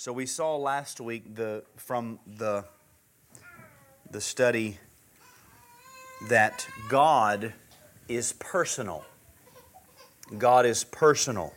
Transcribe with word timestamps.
So 0.00 0.14
we 0.14 0.24
saw 0.24 0.56
last 0.56 0.98
week 0.98 1.34
the 1.34 1.62
from 1.76 2.20
the 2.26 2.64
the 4.10 4.22
study 4.22 4.78
that 6.30 6.66
God 6.88 7.52
is 8.08 8.32
personal. 8.32 9.04
God 10.38 10.64
is 10.64 10.84
personal. 10.84 11.52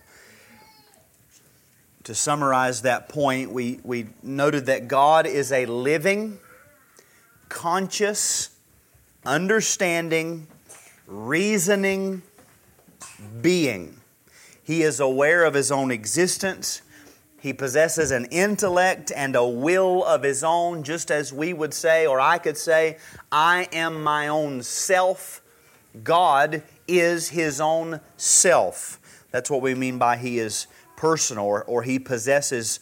To 2.04 2.14
summarize 2.14 2.82
that 2.82 3.08
point, 3.08 3.54
we, 3.54 3.80
we 3.82 4.08
noted 4.22 4.66
that 4.66 4.90
God 4.90 5.26
is 5.26 5.54
a 5.54 5.66
living, 5.66 6.38
conscious, 7.48 8.50
understanding, 9.26 10.48
reasoning 11.08 12.24
being. 13.42 14.02
He 14.64 14.82
is 14.82 15.00
aware 15.00 15.46
of 15.46 15.54
his 15.54 15.72
own 15.72 15.92
existence. 15.92 16.82
He 17.44 17.52
possesses 17.52 18.12
an 18.12 18.24
intellect 18.32 19.12
and 19.14 19.36
a 19.36 19.46
will 19.46 20.02
of 20.06 20.24
his 20.24 20.46
own, 20.46 20.82
just 20.82 21.12
as 21.12 21.34
we 21.34 21.52
would 21.52 21.74
say, 21.74 22.08
or 22.08 22.22
I 22.22 22.38
could 22.38 22.56
say, 22.56 22.98
I 23.34 23.68
am 23.74 24.02
my 24.02 24.30
own 24.30 24.64
self. 24.64 25.42
God 26.06 26.64
is 26.88 27.28
his 27.28 27.60
own 27.60 28.00
self. 28.16 29.26
That's 29.32 29.52
what 29.52 29.62
we 29.62 29.76
mean 29.76 29.98
by 29.98 30.16
he 30.16 30.40
is 30.40 30.68
personal 30.96 31.44
or, 31.44 31.66
or 31.66 31.84
he 31.84 32.00
possesses 32.00 32.80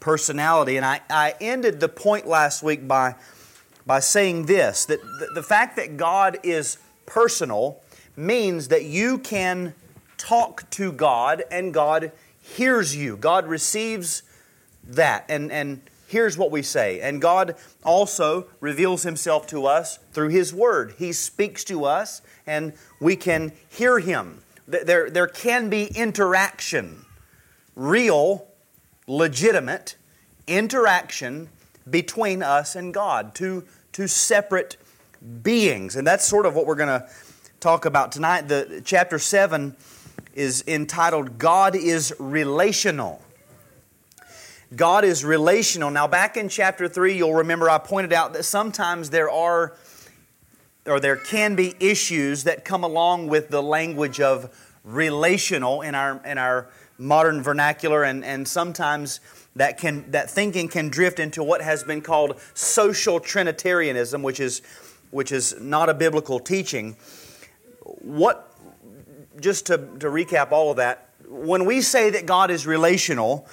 personality. 0.00 0.78
And 0.78 0.86
I, 0.86 1.02
I 1.10 1.34
ended 1.38 1.78
the 1.78 1.90
point 1.90 2.26
last 2.26 2.62
week 2.62 2.88
by, 2.88 3.16
by 3.84 4.00
saying 4.00 4.46
this 4.46 4.86
that 4.86 5.02
the, 5.02 5.28
the 5.34 5.42
fact 5.42 5.76
that 5.76 5.98
God 5.98 6.38
is 6.42 6.78
personal 7.04 7.82
means 8.16 8.68
that 8.68 8.86
you 8.86 9.18
can 9.18 9.74
talk 10.16 10.70
to 10.70 10.90
God 10.90 11.44
and 11.50 11.74
God 11.74 12.12
hears 12.56 12.96
you. 12.96 13.16
God 13.16 13.46
receives 13.46 14.22
that. 14.84 15.24
And, 15.28 15.52
and 15.52 15.80
here's 16.08 16.36
what 16.36 16.50
we 16.50 16.62
say. 16.62 17.00
And 17.00 17.20
God 17.20 17.56
also 17.84 18.48
reveals 18.60 19.02
Himself 19.02 19.46
to 19.48 19.66
us 19.66 19.98
through 20.12 20.28
His 20.28 20.52
Word. 20.52 20.94
He 20.98 21.12
speaks 21.12 21.64
to 21.64 21.84
us, 21.84 22.22
and 22.46 22.72
we 23.00 23.16
can 23.16 23.52
hear 23.68 23.98
Him. 23.98 24.42
There, 24.66 25.10
there 25.10 25.26
can 25.26 25.68
be 25.68 25.86
interaction, 25.86 27.04
real, 27.74 28.46
legitimate 29.06 29.96
interaction 30.46 31.48
between 31.88 32.42
us 32.42 32.76
and 32.76 32.92
God, 32.92 33.34
two, 33.34 33.64
two 33.92 34.06
separate 34.06 34.76
beings. 35.42 35.96
And 35.96 36.06
that's 36.06 36.26
sort 36.26 36.46
of 36.46 36.54
what 36.54 36.66
we're 36.66 36.74
going 36.76 37.00
to 37.00 37.08
talk 37.60 37.84
about 37.84 38.12
tonight. 38.12 38.48
The 38.48 38.82
chapter 38.84 39.18
7 39.18 39.76
is 40.34 40.64
entitled 40.66 41.38
God 41.38 41.74
is 41.74 42.14
Relational. 42.18 43.22
God 44.76 45.04
is 45.04 45.24
relational. 45.24 45.90
Now, 45.90 46.06
back 46.06 46.36
in 46.36 46.48
chapter 46.48 46.86
3, 46.86 47.16
you'll 47.16 47.34
remember 47.34 47.68
I 47.68 47.78
pointed 47.78 48.12
out 48.12 48.32
that 48.34 48.44
sometimes 48.44 49.10
there 49.10 49.28
are 49.28 49.74
or 50.86 51.00
there 51.00 51.16
can 51.16 51.56
be 51.56 51.74
issues 51.78 52.44
that 52.44 52.64
come 52.64 52.84
along 52.84 53.28
with 53.28 53.48
the 53.48 53.62
language 53.62 54.20
of 54.20 54.50
relational 54.84 55.82
in 55.82 55.94
our, 55.94 56.24
in 56.24 56.38
our 56.38 56.68
modern 56.98 57.42
vernacular, 57.42 58.02
and, 58.02 58.24
and 58.24 58.46
sometimes 58.46 59.20
that, 59.56 59.78
can, 59.78 60.10
that 60.10 60.30
thinking 60.30 60.68
can 60.68 60.88
drift 60.88 61.18
into 61.18 61.42
what 61.42 61.60
has 61.60 61.84
been 61.84 62.00
called 62.00 62.40
social 62.54 63.20
Trinitarianism, 63.20 64.22
which 64.22 64.40
is, 64.40 64.62
which 65.10 65.32
is 65.32 65.60
not 65.60 65.88
a 65.88 65.94
biblical 65.94 66.38
teaching. 66.40 66.96
What 67.82 68.49
just 69.40 69.66
to, 69.66 69.76
to 69.76 70.06
recap 70.06 70.52
all 70.52 70.70
of 70.70 70.76
that, 70.76 71.08
when 71.28 71.64
we 71.64 71.80
say 71.80 72.10
that 72.10 72.26
God 72.26 72.50
is 72.50 72.66
relational, 72.66 73.46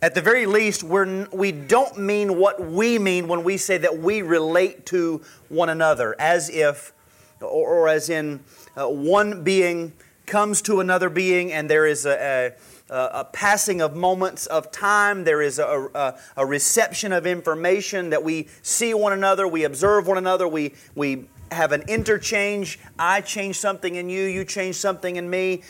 at 0.00 0.14
the 0.14 0.22
very 0.22 0.46
least, 0.46 0.82
we're, 0.82 1.28
we 1.32 1.52
don't 1.52 1.98
mean 1.98 2.38
what 2.38 2.60
we 2.60 2.98
mean 2.98 3.28
when 3.28 3.44
we 3.44 3.56
say 3.56 3.78
that 3.78 3.98
we 3.98 4.22
relate 4.22 4.86
to 4.86 5.22
one 5.48 5.68
another, 5.68 6.14
as 6.18 6.48
if, 6.48 6.92
or, 7.40 7.68
or 7.68 7.88
as 7.88 8.08
in, 8.08 8.40
uh, 8.76 8.86
one 8.86 9.42
being 9.42 9.92
comes 10.24 10.62
to 10.62 10.80
another 10.80 11.08
being 11.08 11.52
and 11.52 11.68
there 11.68 11.86
is 11.86 12.04
a, 12.06 12.54
a, 12.90 12.94
a 12.94 13.24
passing 13.24 13.80
of 13.80 13.96
moments 13.96 14.46
of 14.46 14.70
time, 14.70 15.24
there 15.24 15.42
is 15.42 15.58
a, 15.58 15.88
a, 15.94 16.18
a 16.36 16.46
reception 16.46 17.12
of 17.12 17.26
information 17.26 18.10
that 18.10 18.22
we 18.22 18.46
see 18.62 18.94
one 18.94 19.12
another, 19.12 19.48
we 19.48 19.64
observe 19.64 20.06
one 20.06 20.18
another, 20.18 20.46
we, 20.46 20.74
we 20.94 21.26
have 21.52 21.72
an 21.72 21.82
interchange. 21.88 22.78
I 22.98 23.20
change 23.20 23.58
something 23.58 23.94
in 23.94 24.08
you, 24.08 24.24
you 24.24 24.44
change 24.44 24.76
something 24.76 25.16
in 25.16 25.28
me. 25.28 25.62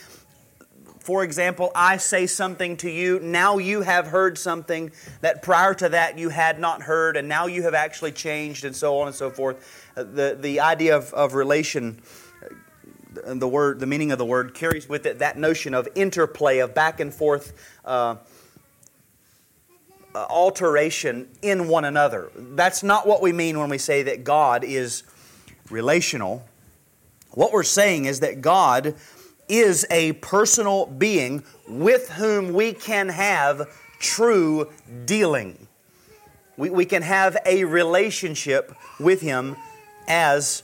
For 1.09 1.25
example, 1.25 1.72
I 1.75 1.97
say 1.97 2.27
something 2.27 2.77
to 2.78 2.91
you, 2.91 3.19
now 3.21 3.56
you 3.56 3.81
have 3.81 4.09
heard 4.09 4.37
something 4.37 4.93
that 5.22 5.43
prior 5.43 5.72
to 5.72 5.88
that 5.88 6.19
you 6.19 6.28
had 6.28 6.61
not 6.61 6.83
heard, 6.83 7.17
and 7.17 7.27
now 7.27 7.47
you 7.47 7.62
have 7.62 7.72
actually 7.72 8.12
changed, 8.12 8.67
and 8.67 8.77
so 8.77 8.99
on 8.99 9.06
and 9.06 9.17
so 9.17 9.31
forth. 9.31 9.91
Uh, 9.97 10.03
the, 10.03 10.37
the 10.38 10.61
idea 10.61 10.94
of, 10.94 11.15
of 11.15 11.33
relation, 11.33 12.03
uh, 13.25 13.34
the 13.34 13.49
word, 13.49 13.81
the 13.81 13.87
meaning 13.87 14.12
of 14.12 14.19
the 14.19 14.27
word 14.27 14.53
carries 14.53 14.87
with 14.87 15.06
it 15.06 15.21
that 15.21 15.38
notion 15.38 15.72
of 15.72 15.88
interplay, 15.94 16.59
of 16.59 16.75
back 16.75 17.00
and 17.00 17.15
forth 17.15 17.55
uh, 17.87 18.17
uh 20.15 20.27
alteration 20.28 21.27
in 21.41 21.69
one 21.69 21.87
another. 21.87 22.31
That's 22.37 22.83
not 22.83 23.06
what 23.06 23.22
we 23.22 23.33
mean 23.33 23.59
when 23.59 23.71
we 23.71 23.78
say 23.78 24.03
that 24.03 24.25
God 24.25 24.62
is 24.62 25.05
relational. 25.71 26.45
What 27.33 27.53
we're 27.53 27.62
saying 27.62 28.06
is 28.06 28.21
that 28.21 28.41
God 28.41 28.95
is 29.49 29.87
a 29.91 30.12
personal 30.15 30.87
being 30.87 31.45
with 31.67 32.11
whom 32.11 32.53
we 32.53 32.73
can 32.73 33.09
have 33.09 33.69
true 33.99 34.71
dealing. 35.05 35.69
We, 36.56 36.71
we 36.71 36.84
can 36.84 37.03
have 37.03 37.37
a 37.47 37.65
relationship 37.65 38.75
with 38.99 39.21
Him 39.21 39.56
as 40.06 40.62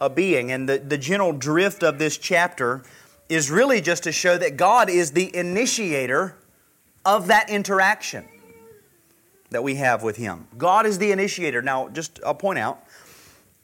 a 0.00 0.10
being. 0.10 0.50
And 0.50 0.68
the, 0.68 0.78
the 0.78 0.98
general 0.98 1.32
drift 1.32 1.82
of 1.82 1.98
this 1.98 2.16
chapter 2.16 2.82
is 3.28 3.50
really 3.50 3.80
just 3.80 4.02
to 4.04 4.12
show 4.12 4.36
that 4.38 4.56
God 4.56 4.90
is 4.90 5.12
the 5.12 5.34
initiator 5.34 6.36
of 7.04 7.28
that 7.28 7.48
interaction 7.48 8.26
that 9.50 9.62
we 9.62 9.76
have 9.76 10.02
with 10.02 10.16
Him. 10.16 10.46
God 10.58 10.86
is 10.86 10.98
the 10.98 11.12
initiator. 11.12 11.62
Now, 11.62 11.88
just 11.88 12.20
I'll 12.24 12.34
point 12.34 12.58
out 12.58 12.82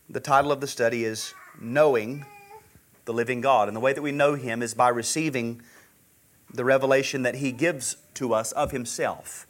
the 0.09 0.21
title 0.21 0.53
of 0.53 0.61
the 0.61 0.67
study 0.67 1.05
is 1.05 1.34
Knowing 1.61 2.25
the 3.06 3.12
Living 3.12 3.41
God. 3.41 3.69
And 3.69 3.77
the 3.77 3.81
way 3.81 3.93
that 3.93 4.03
we 4.03 4.12
know 4.12 4.34
Him 4.34 4.62
is 4.62 4.72
by 4.72 4.89
receiving 4.89 5.62
the 6.53 6.65
revelation 6.65 7.22
that 7.22 7.37
He 7.37 7.50
gives 7.50 7.97
to 8.15 8.33
us 8.33 8.53
of 8.53 8.71
Himself. 8.71 9.47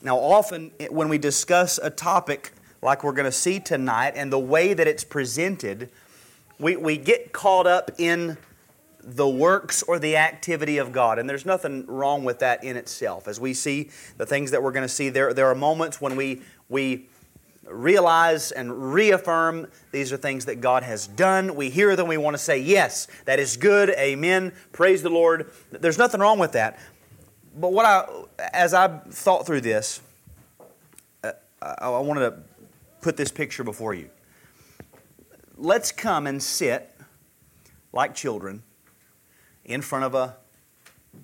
Now, 0.00 0.16
often 0.16 0.70
when 0.90 1.08
we 1.08 1.18
discuss 1.18 1.78
a 1.78 1.90
topic 1.90 2.52
like 2.82 3.02
we're 3.02 3.12
going 3.12 3.24
to 3.24 3.32
see 3.32 3.58
tonight 3.58 4.12
and 4.14 4.32
the 4.32 4.38
way 4.38 4.74
that 4.74 4.86
it's 4.86 5.02
presented, 5.02 5.90
we, 6.58 6.76
we 6.76 6.96
get 6.96 7.32
caught 7.32 7.66
up 7.66 7.90
in 7.98 8.36
the 9.02 9.28
works 9.28 9.82
or 9.82 9.98
the 9.98 10.16
activity 10.16 10.78
of 10.78 10.92
God. 10.92 11.18
And 11.18 11.28
there's 11.28 11.44
nothing 11.44 11.84
wrong 11.86 12.24
with 12.24 12.38
that 12.38 12.62
in 12.62 12.76
itself. 12.76 13.26
As 13.26 13.40
we 13.40 13.54
see 13.54 13.90
the 14.18 14.26
things 14.26 14.50
that 14.52 14.62
we're 14.62 14.72
going 14.72 14.86
to 14.86 14.92
see, 14.92 15.08
there, 15.08 15.34
there 15.34 15.46
are 15.46 15.54
moments 15.54 16.00
when 16.00 16.16
we, 16.16 16.42
we 16.68 17.06
realize 17.66 18.52
and 18.52 18.92
reaffirm 18.92 19.68
these 19.90 20.12
are 20.12 20.16
things 20.16 20.44
that 20.46 20.60
God 20.60 20.82
has 20.82 21.06
done. 21.06 21.54
We 21.54 21.70
hear 21.70 21.96
them, 21.96 22.08
we 22.08 22.16
want 22.16 22.34
to 22.34 22.42
say, 22.42 22.58
Yes, 22.58 23.06
that 23.24 23.38
is 23.38 23.56
good, 23.56 23.90
amen, 23.90 24.52
praise 24.72 25.02
the 25.02 25.10
Lord. 25.10 25.50
There's 25.70 25.98
nothing 25.98 26.20
wrong 26.20 26.38
with 26.38 26.52
that. 26.52 26.78
But 27.56 27.72
what 27.72 27.86
I, 27.86 28.06
as 28.52 28.74
I 28.74 28.88
thought 28.88 29.46
through 29.46 29.60
this, 29.60 30.00
uh, 31.22 31.32
I 31.60 31.88
wanted 31.88 32.20
to 32.20 32.38
put 33.00 33.16
this 33.16 33.30
picture 33.30 33.64
before 33.64 33.94
you. 33.94 34.10
Let's 35.56 35.92
come 35.92 36.26
and 36.26 36.42
sit 36.42 36.90
like 37.92 38.14
children 38.14 38.64
in 39.64 39.80
front 39.80 40.04
of 40.04 40.14
a, 40.14 40.36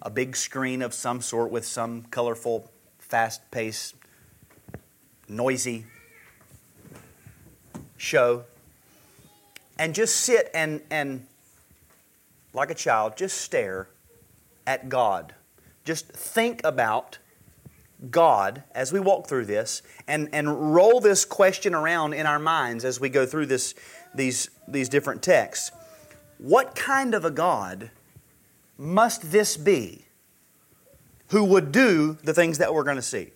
a 0.03 0.11
big 0.11 0.37
screen 0.37 0.83
of 0.83 0.95
some 0.95 1.21
sort 1.21 1.51
with 1.51 1.67
some 1.67 2.03
colorful, 2.03 2.71
fast 3.01 3.51
paced, 3.51 3.97
noisy 5.29 5.85
show 8.01 8.45
and 9.79 9.95
just 9.95 10.17
sit 10.17 10.51
and, 10.55 10.81
and 10.91 11.27
like 12.53 12.71
a 12.71 12.75
child, 12.75 13.17
just 13.17 13.41
stare 13.41 13.89
at 14.67 14.89
God. 14.89 15.35
Just 15.85 16.07
think 16.07 16.61
about 16.65 17.19
God 18.11 18.63
as 18.75 18.93
we 18.93 19.01
walk 19.01 19.27
through 19.27 19.45
this 19.45 19.83
and, 20.09 20.29
and 20.33 20.75
roll 20.75 21.01
this 21.01 21.25
question 21.25 21.75
around 21.75 22.15
in 22.15 22.27
our 22.27 22.39
minds 22.39 22.85
as 22.85 22.99
we 22.99 23.09
go 23.09 23.27
through 23.27 23.47
this, 23.47 23.75
these, 24.15 24.49
these 24.67 24.89
different 24.89 25.23
texts. 25.23 25.71
What 26.39 26.75
kind 26.75 27.15
of 27.15 27.25
a 27.25 27.31
God 27.31 27.91
must 28.79 29.31
this 29.31 29.59
be 29.59 30.07
who 31.29 31.45
would 31.45 31.71
do 31.71 32.17
the 32.25 32.33
things 32.33 32.59
that 32.59 32.73
we're 32.73 32.85
going 32.85 32.97
to 32.97 33.03
see? 33.03 33.31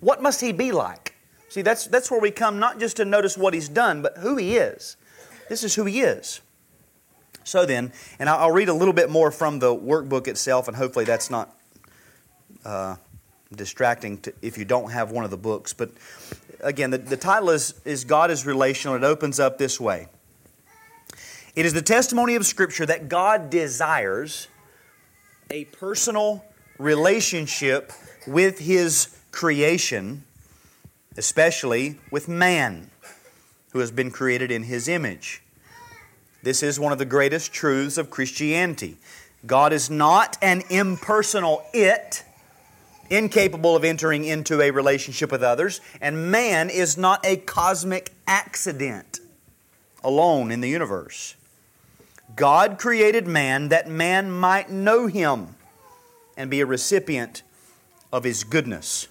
What 0.00 0.22
must 0.22 0.40
he 0.40 0.52
be 0.52 0.72
like? 0.72 1.14
See, 1.50 1.62
that's, 1.62 1.86
that's 1.88 2.10
where 2.10 2.20
we 2.20 2.30
come 2.30 2.58
not 2.60 2.78
just 2.78 2.96
to 2.98 3.04
notice 3.04 3.36
what 3.36 3.54
he's 3.54 3.68
done, 3.68 4.02
but 4.02 4.18
who 4.18 4.36
he 4.36 4.56
is. 4.56 4.96
This 5.48 5.64
is 5.64 5.74
who 5.74 5.84
he 5.84 6.00
is. 6.00 6.40
So 7.42 7.66
then, 7.66 7.92
and 8.20 8.28
I'll 8.28 8.52
read 8.52 8.68
a 8.68 8.72
little 8.72 8.94
bit 8.94 9.10
more 9.10 9.32
from 9.32 9.58
the 9.58 9.74
workbook 9.74 10.28
itself, 10.28 10.68
and 10.68 10.76
hopefully 10.76 11.04
that's 11.04 11.28
not 11.28 11.52
uh, 12.64 12.94
distracting 13.54 14.18
to, 14.18 14.32
if 14.40 14.56
you 14.56 14.64
don't 14.64 14.90
have 14.92 15.10
one 15.10 15.24
of 15.24 15.32
the 15.32 15.36
books. 15.36 15.72
But 15.72 15.90
again, 16.60 16.90
the, 16.90 16.98
the 16.98 17.16
title 17.16 17.50
is, 17.50 17.74
is 17.84 18.04
God 18.04 18.30
is 18.30 18.46
Relational. 18.46 18.96
It 18.96 19.02
opens 19.02 19.40
up 19.40 19.58
this 19.58 19.80
way 19.80 20.06
It 21.56 21.66
is 21.66 21.72
the 21.72 21.82
testimony 21.82 22.36
of 22.36 22.46
Scripture 22.46 22.86
that 22.86 23.08
God 23.08 23.50
desires 23.50 24.46
a 25.50 25.64
personal 25.64 26.44
relationship 26.78 27.92
with 28.24 28.60
His 28.60 29.16
creation, 29.32 30.22
especially 31.16 31.98
with 32.10 32.28
man, 32.28 32.90
who 33.72 33.78
has 33.78 33.90
been 33.90 34.10
created 34.10 34.50
in 34.50 34.64
His 34.64 34.88
image. 34.88 35.42
This 36.42 36.62
is 36.62 36.80
one 36.80 36.92
of 36.92 36.98
the 36.98 37.04
greatest 37.04 37.52
truths 37.52 37.98
of 37.98 38.10
Christianity. 38.10 38.96
God 39.46 39.72
is 39.72 39.90
not 39.90 40.38
an 40.42 40.62
impersonal 40.70 41.62
it 41.72 42.24
incapable 43.10 43.74
of 43.74 43.84
entering 43.84 44.24
into 44.24 44.62
a 44.62 44.70
relationship 44.70 45.32
with 45.32 45.42
others, 45.42 45.80
and 46.00 46.30
man 46.30 46.70
is 46.70 46.96
not 46.96 47.24
a 47.26 47.36
cosmic 47.36 48.12
accident 48.26 49.18
alone 50.02 50.50
in 50.50 50.60
the 50.60 50.68
universe. 50.68 51.34
God 52.36 52.78
created 52.78 53.26
man 53.26 53.68
that 53.68 53.88
man 53.88 54.30
might 54.30 54.70
know 54.70 55.08
him 55.08 55.56
and 56.36 56.48
be 56.48 56.60
a 56.60 56.66
recipient 56.66 57.42
of 58.12 58.24
his 58.24 58.44
goodness. 58.44 59.08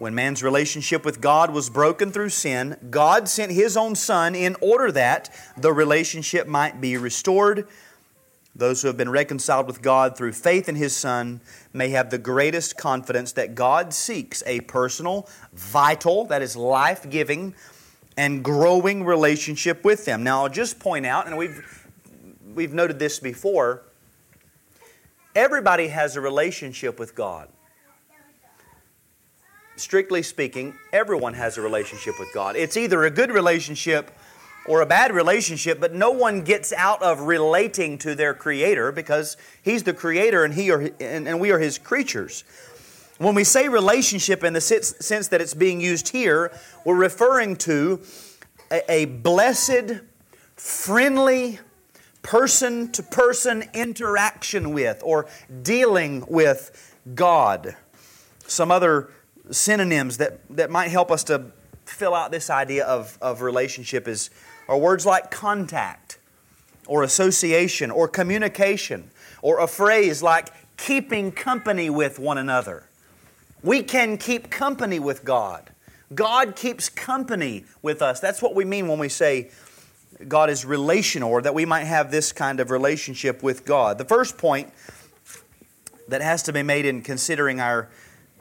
When 0.00 0.14
man's 0.14 0.42
relationship 0.42 1.04
with 1.04 1.20
God 1.20 1.52
was 1.52 1.68
broken 1.68 2.10
through 2.10 2.30
sin, 2.30 2.78
God 2.88 3.28
sent 3.28 3.52
his 3.52 3.76
own 3.76 3.94
Son 3.94 4.34
in 4.34 4.56
order 4.62 4.90
that 4.92 5.28
the 5.58 5.74
relationship 5.74 6.46
might 6.46 6.80
be 6.80 6.96
restored 6.96 7.68
those 8.54 8.82
who 8.82 8.88
have 8.88 8.96
been 8.96 9.10
reconciled 9.10 9.66
with 9.66 9.80
God 9.80 10.16
through 10.16 10.32
faith 10.32 10.68
in 10.68 10.74
His 10.74 10.94
Son 10.96 11.40
may 11.72 11.90
have 11.90 12.10
the 12.10 12.18
greatest 12.18 12.76
confidence 12.76 13.32
that 13.32 13.54
God 13.54 13.94
seeks 13.94 14.42
a 14.44 14.60
personal, 14.60 15.28
vital, 15.52 16.24
that 16.26 16.42
is 16.42 16.56
life 16.56 17.08
giving, 17.08 17.54
and 18.16 18.42
growing 18.42 19.04
relationship 19.04 19.84
with 19.84 20.04
them. 20.04 20.24
Now, 20.24 20.42
I'll 20.42 20.50
just 20.50 20.80
point 20.80 21.06
out, 21.06 21.26
and 21.26 21.38
we've, 21.38 21.88
we've 22.54 22.74
noted 22.74 22.98
this 22.98 23.20
before, 23.20 23.82
everybody 25.36 25.88
has 25.88 26.16
a 26.16 26.20
relationship 26.20 26.98
with 26.98 27.14
God. 27.14 27.48
Strictly 29.80 30.22
speaking, 30.22 30.74
everyone 30.92 31.32
has 31.32 31.56
a 31.56 31.62
relationship 31.62 32.20
with 32.20 32.30
God. 32.34 32.54
It's 32.54 32.76
either 32.76 33.02
a 33.04 33.10
good 33.10 33.30
relationship 33.30 34.10
or 34.66 34.82
a 34.82 34.86
bad 34.86 35.10
relationship, 35.14 35.80
but 35.80 35.94
no 35.94 36.10
one 36.10 36.42
gets 36.42 36.70
out 36.74 37.02
of 37.02 37.20
relating 37.20 37.96
to 37.96 38.14
their 38.14 38.34
Creator 38.34 38.92
because 38.92 39.38
He's 39.62 39.82
the 39.82 39.94
Creator 39.94 40.44
and, 40.44 40.52
he 40.52 40.70
are, 40.70 40.82
and, 41.00 41.26
and 41.26 41.40
we 41.40 41.50
are 41.50 41.58
His 41.58 41.78
creatures. 41.78 42.44
When 43.16 43.34
we 43.34 43.42
say 43.42 43.70
relationship 43.70 44.44
in 44.44 44.52
the 44.52 44.60
sense 44.60 45.28
that 45.28 45.40
it's 45.40 45.54
being 45.54 45.80
used 45.80 46.10
here, 46.10 46.52
we're 46.84 46.94
referring 46.94 47.56
to 47.56 48.02
a, 48.70 48.92
a 48.92 49.04
blessed, 49.06 50.02
friendly, 50.56 51.58
person 52.20 52.92
to 52.92 53.02
person 53.02 53.64
interaction 53.72 54.74
with 54.74 55.00
or 55.02 55.26
dealing 55.62 56.22
with 56.28 56.94
God. 57.14 57.76
Some 58.46 58.70
other 58.70 59.10
synonyms 59.50 60.18
that, 60.18 60.40
that 60.50 60.70
might 60.70 60.88
help 60.88 61.10
us 61.10 61.24
to 61.24 61.46
fill 61.84 62.14
out 62.14 62.30
this 62.30 62.50
idea 62.50 62.84
of, 62.84 63.18
of 63.20 63.42
relationship 63.42 64.06
is 64.06 64.30
or 64.70 64.80
words 64.80 65.04
like 65.04 65.32
contact, 65.32 66.18
or 66.86 67.02
association, 67.02 67.90
or 67.90 68.06
communication, 68.06 69.10
or 69.42 69.58
a 69.58 69.66
phrase 69.66 70.22
like 70.22 70.48
keeping 70.76 71.32
company 71.32 71.90
with 71.90 72.20
one 72.20 72.38
another. 72.38 72.84
We 73.64 73.82
can 73.82 74.16
keep 74.16 74.48
company 74.48 75.00
with 75.00 75.24
God. 75.24 75.70
God 76.14 76.54
keeps 76.54 76.88
company 76.88 77.64
with 77.82 78.00
us. 78.00 78.20
That's 78.20 78.40
what 78.40 78.54
we 78.54 78.64
mean 78.64 78.86
when 78.86 79.00
we 79.00 79.08
say 79.08 79.50
God 80.28 80.50
is 80.50 80.64
relational, 80.64 81.30
or 81.30 81.42
that 81.42 81.54
we 81.54 81.64
might 81.64 81.84
have 81.84 82.12
this 82.12 82.30
kind 82.30 82.60
of 82.60 82.70
relationship 82.70 83.42
with 83.42 83.64
God. 83.64 83.98
The 83.98 84.04
first 84.04 84.38
point 84.38 84.72
that 86.06 86.22
has 86.22 86.44
to 86.44 86.52
be 86.52 86.62
made 86.62 86.84
in 86.86 87.02
considering 87.02 87.58
our, 87.58 87.88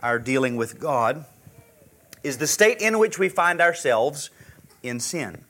our 0.01 0.19
dealing 0.19 0.55
with 0.55 0.79
God 0.79 1.25
is 2.23 2.37
the 2.37 2.47
state 2.47 2.81
in 2.81 2.99
which 2.99 3.17
we 3.17 3.29
find 3.29 3.61
ourselves 3.61 4.29
in 4.83 4.99
sin. 4.99 5.43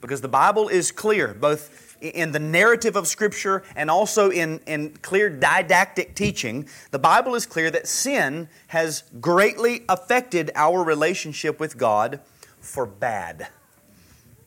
Because 0.00 0.20
the 0.20 0.28
Bible 0.28 0.68
is 0.68 0.92
clear, 0.92 1.34
both 1.34 1.96
in 2.00 2.32
the 2.32 2.38
narrative 2.38 2.96
of 2.96 3.06
Scripture 3.06 3.62
and 3.76 3.90
also 3.90 4.30
in, 4.30 4.60
in 4.66 4.90
clear 5.02 5.28
didactic 5.28 6.14
teaching. 6.14 6.66
The 6.90 6.98
Bible 6.98 7.34
is 7.34 7.46
clear 7.46 7.70
that 7.70 7.86
sin 7.86 8.48
has 8.68 9.04
greatly 9.20 9.84
affected 9.88 10.50
our 10.54 10.82
relationship 10.82 11.60
with 11.60 11.76
God 11.76 12.20
for 12.60 12.86
bad. 12.86 13.48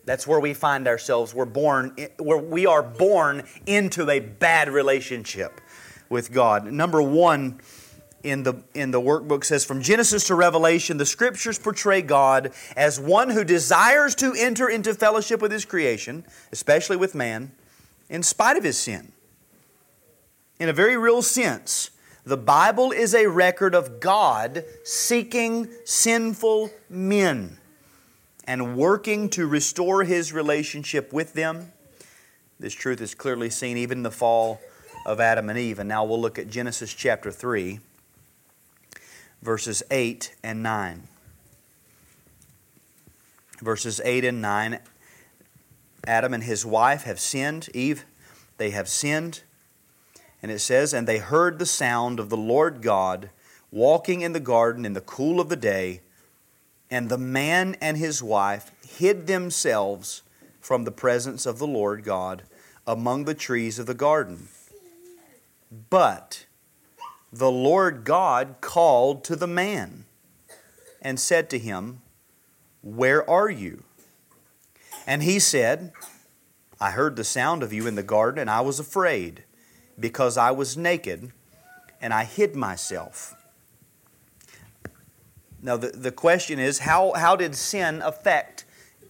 That's 0.05 0.27
where 0.27 0.39
we 0.39 0.53
find 0.53 0.87
ourselves. 0.87 1.33
We're 1.33 1.45
born, 1.45 1.95
where 2.17 2.37
we 2.37 2.65
are 2.65 2.83
born 2.83 3.43
into 3.65 4.09
a 4.09 4.19
bad 4.19 4.69
relationship 4.69 5.61
with 6.09 6.31
God. 6.31 6.65
Number 6.65 7.01
one, 7.01 7.61
in 8.23 8.43
the, 8.43 8.55
in 8.73 8.91
the 8.91 9.01
workbook 9.01 9.43
says 9.43 9.65
from 9.65 9.81
Genesis 9.81 10.27
to 10.27 10.35
Revelation, 10.35 10.97
the 10.97 11.05
scriptures 11.05 11.59
portray 11.59 12.01
God 12.01 12.53
as 12.75 12.99
one 12.99 13.29
who 13.29 13.43
desires 13.43 14.15
to 14.15 14.33
enter 14.33 14.69
into 14.69 14.93
fellowship 14.93 15.41
with 15.41 15.51
his 15.51 15.65
creation, 15.65 16.25
especially 16.51 16.95
with 16.95 17.13
man, 17.13 17.51
in 18.09 18.23
spite 18.23 18.57
of 18.57 18.63
his 18.63 18.77
sin. 18.77 19.11
In 20.59 20.69
a 20.69 20.73
very 20.73 20.95
real 20.95 21.21
sense, 21.21 21.91
the 22.25 22.37
Bible 22.37 22.93
is 22.93 23.13
a 23.13 23.27
record 23.27 23.75
of 23.75 23.99
God 23.99 24.63
seeking 24.85 25.67
sinful 25.83 26.69
men 26.89 27.57
and 28.45 28.77
working 28.77 29.29
to 29.29 29.45
restore 29.45 30.03
his 30.03 30.31
relationship 30.31 31.11
with 31.11 31.33
them. 31.33 31.73
This 32.59 32.73
truth 32.73 33.01
is 33.01 33.13
clearly 33.13 33.49
seen 33.49 33.75
even 33.75 33.99
in 33.99 34.03
the 34.03 34.11
fall 34.11 34.61
of 35.05 35.19
Adam 35.19 35.49
and 35.49 35.59
Eve. 35.59 35.79
And 35.79 35.89
now 35.89 36.05
we'll 36.05 36.21
look 36.21 36.39
at 36.39 36.49
Genesis 36.49 36.93
chapter 36.93 37.29
3 37.29 37.79
verses 39.43 39.83
8 39.91 40.35
and 40.41 40.63
9. 40.63 41.03
Verses 43.61 44.01
8 44.03 44.25
and 44.25 44.41
9 44.41 44.79
Adam 46.05 46.33
and 46.33 46.43
his 46.43 46.65
wife 46.65 47.03
have 47.03 47.19
sinned. 47.19 47.69
Eve, 47.73 48.05
they 48.57 48.71
have 48.71 48.89
sinned. 48.89 49.41
And 50.41 50.51
it 50.51 50.59
says, 50.59 50.93
And 50.93 51.07
they 51.07 51.19
heard 51.19 51.59
the 51.59 51.65
sound 51.65 52.19
of 52.19 52.29
the 52.29 52.37
Lord 52.37 52.81
God 52.81 53.29
walking 53.71 54.21
in 54.21 54.33
the 54.33 54.41
garden 54.41 54.85
in 54.85 54.93
the 54.93 55.01
cool 55.01 55.39
of 55.39 55.47
the 55.47 55.55
day. 55.55 56.01
And 56.91 57.09
the 57.09 57.17
man 57.17 57.77
and 57.79 57.95
his 57.95 58.21
wife 58.21 58.71
hid 58.85 59.27
themselves 59.27 60.23
from 60.59 60.83
the 60.83 60.91
presence 60.91 61.45
of 61.45 61.57
the 61.57 61.67
Lord 61.67 62.03
God 62.03 62.43
among 62.85 63.23
the 63.23 63.33
trees 63.33 63.79
of 63.79 63.85
the 63.85 63.93
garden. 63.93 64.49
But 65.89 66.45
the 67.33 67.51
Lord 67.51 68.03
God 68.03 68.57
called 68.61 69.23
to 69.23 69.35
the 69.35 69.47
man 69.47 70.05
and 71.01 71.19
said 71.19 71.49
to 71.49 71.57
him, 71.57 72.03
Where 72.83 73.27
are 73.27 73.49
you? 73.49 73.83
And 75.07 75.23
he 75.23 75.39
said, 75.39 75.91
I 76.79 76.91
heard 76.91 77.15
the 77.15 77.23
sound 77.23 77.63
of 77.63 77.73
you 77.73 77.87
in 77.87 77.95
the 77.95 78.03
garden, 78.03 78.39
and 78.39 78.49
I 78.49 78.61
was 78.61 78.79
afraid, 78.79 79.43
because 79.99 80.37
I 80.37 80.51
was 80.51 80.77
naked, 80.77 81.31
and 81.99 82.13
I 82.13 82.23
hid 82.23 82.55
myself. 82.55 83.35
Now, 85.61 85.77
the, 85.77 85.87
the 85.87 86.11
question 86.11 86.59
is 86.59 86.79
how, 86.79 87.13
how 87.13 87.35
did 87.35 87.55
sin 87.55 88.01
affect 88.03 88.65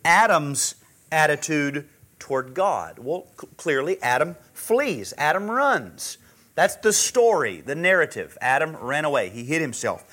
Adam's 0.05 0.75
attitude 1.11 1.89
toward 2.19 2.53
God? 2.53 2.99
Well, 2.99 3.27
c- 3.39 3.47
clearly, 3.57 4.01
Adam 4.01 4.37
flees, 4.53 5.13
Adam 5.17 5.51
runs. 5.51 6.19
That's 6.55 6.75
the 6.77 6.93
story, 6.93 7.61
the 7.61 7.75
narrative. 7.75 8.37
Adam 8.41 8.75
ran 8.77 9.05
away, 9.05 9.29
he 9.29 9.43
hid 9.43 9.61
himself. 9.61 10.05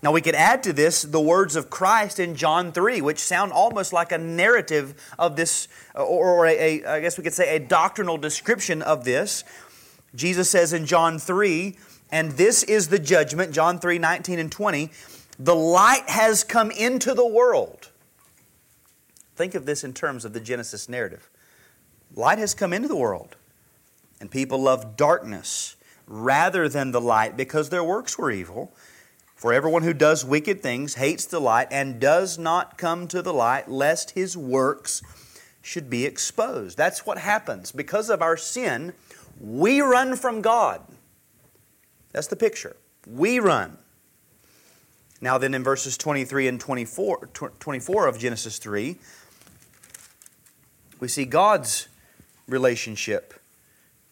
Now, 0.00 0.12
we 0.12 0.20
could 0.20 0.36
add 0.36 0.62
to 0.62 0.72
this 0.72 1.02
the 1.02 1.20
words 1.20 1.56
of 1.56 1.70
Christ 1.70 2.20
in 2.20 2.36
John 2.36 2.70
3, 2.70 3.00
which 3.00 3.18
sound 3.18 3.50
almost 3.50 3.92
like 3.92 4.12
a 4.12 4.18
narrative 4.18 4.94
of 5.18 5.34
this, 5.34 5.66
or 5.94 6.46
a, 6.46 6.82
a, 6.82 6.84
I 6.86 7.00
guess 7.00 7.18
we 7.18 7.24
could 7.24 7.34
say 7.34 7.56
a 7.56 7.58
doctrinal 7.58 8.16
description 8.16 8.80
of 8.80 9.04
this. 9.04 9.42
Jesus 10.14 10.50
says 10.50 10.72
in 10.72 10.86
John 10.86 11.18
3, 11.18 11.76
and 12.12 12.32
this 12.32 12.62
is 12.62 12.88
the 12.88 12.98
judgment, 12.98 13.52
John 13.52 13.80
3 13.80 13.98
19 13.98 14.38
and 14.38 14.52
20, 14.52 14.90
the 15.38 15.54
light 15.54 16.08
has 16.08 16.44
come 16.44 16.70
into 16.70 17.12
the 17.12 17.26
world. 17.26 17.90
Think 19.34 19.54
of 19.54 19.66
this 19.66 19.82
in 19.82 19.94
terms 19.94 20.24
of 20.24 20.32
the 20.32 20.40
Genesis 20.40 20.88
narrative. 20.88 21.28
Light 22.14 22.38
has 22.38 22.54
come 22.54 22.72
into 22.72 22.88
the 22.88 22.96
world, 22.96 23.36
and 24.20 24.30
people 24.30 24.62
love 24.62 24.96
darkness 24.96 25.76
rather 26.08 26.68
than 26.68 26.90
the 26.90 27.00
light 27.00 27.36
because 27.36 27.68
their 27.68 27.84
works 27.84 28.18
were 28.18 28.30
evil. 28.30 28.74
For 29.36 29.52
everyone 29.52 29.84
who 29.84 29.94
does 29.94 30.24
wicked 30.24 30.62
things 30.62 30.94
hates 30.94 31.24
the 31.24 31.40
light 31.40 31.68
and 31.70 32.00
does 32.00 32.38
not 32.38 32.76
come 32.76 33.06
to 33.08 33.22
the 33.22 33.32
light, 33.32 33.70
lest 33.70 34.12
his 34.12 34.36
works 34.36 35.00
should 35.62 35.88
be 35.88 36.04
exposed. 36.04 36.76
That's 36.76 37.06
what 37.06 37.18
happens. 37.18 37.70
Because 37.70 38.10
of 38.10 38.20
our 38.20 38.36
sin, 38.36 38.94
we 39.40 39.80
run 39.80 40.16
from 40.16 40.40
God. 40.40 40.80
That's 42.12 42.26
the 42.26 42.36
picture. 42.36 42.74
We 43.06 43.38
run. 43.38 43.78
Now, 45.20 45.36
then, 45.36 45.54
in 45.54 45.62
verses 45.62 45.96
23 45.96 46.48
and 46.48 46.60
24, 46.60 47.28
24 47.58 48.06
of 48.06 48.18
Genesis 48.18 48.58
3, 48.58 48.96
we 51.00 51.08
see 51.08 51.24
God's 51.24 51.88
relationship 52.46 53.37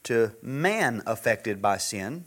to 0.06 0.32
man 0.40 1.02
affected 1.04 1.60
by 1.60 1.76
sin. 1.76 2.24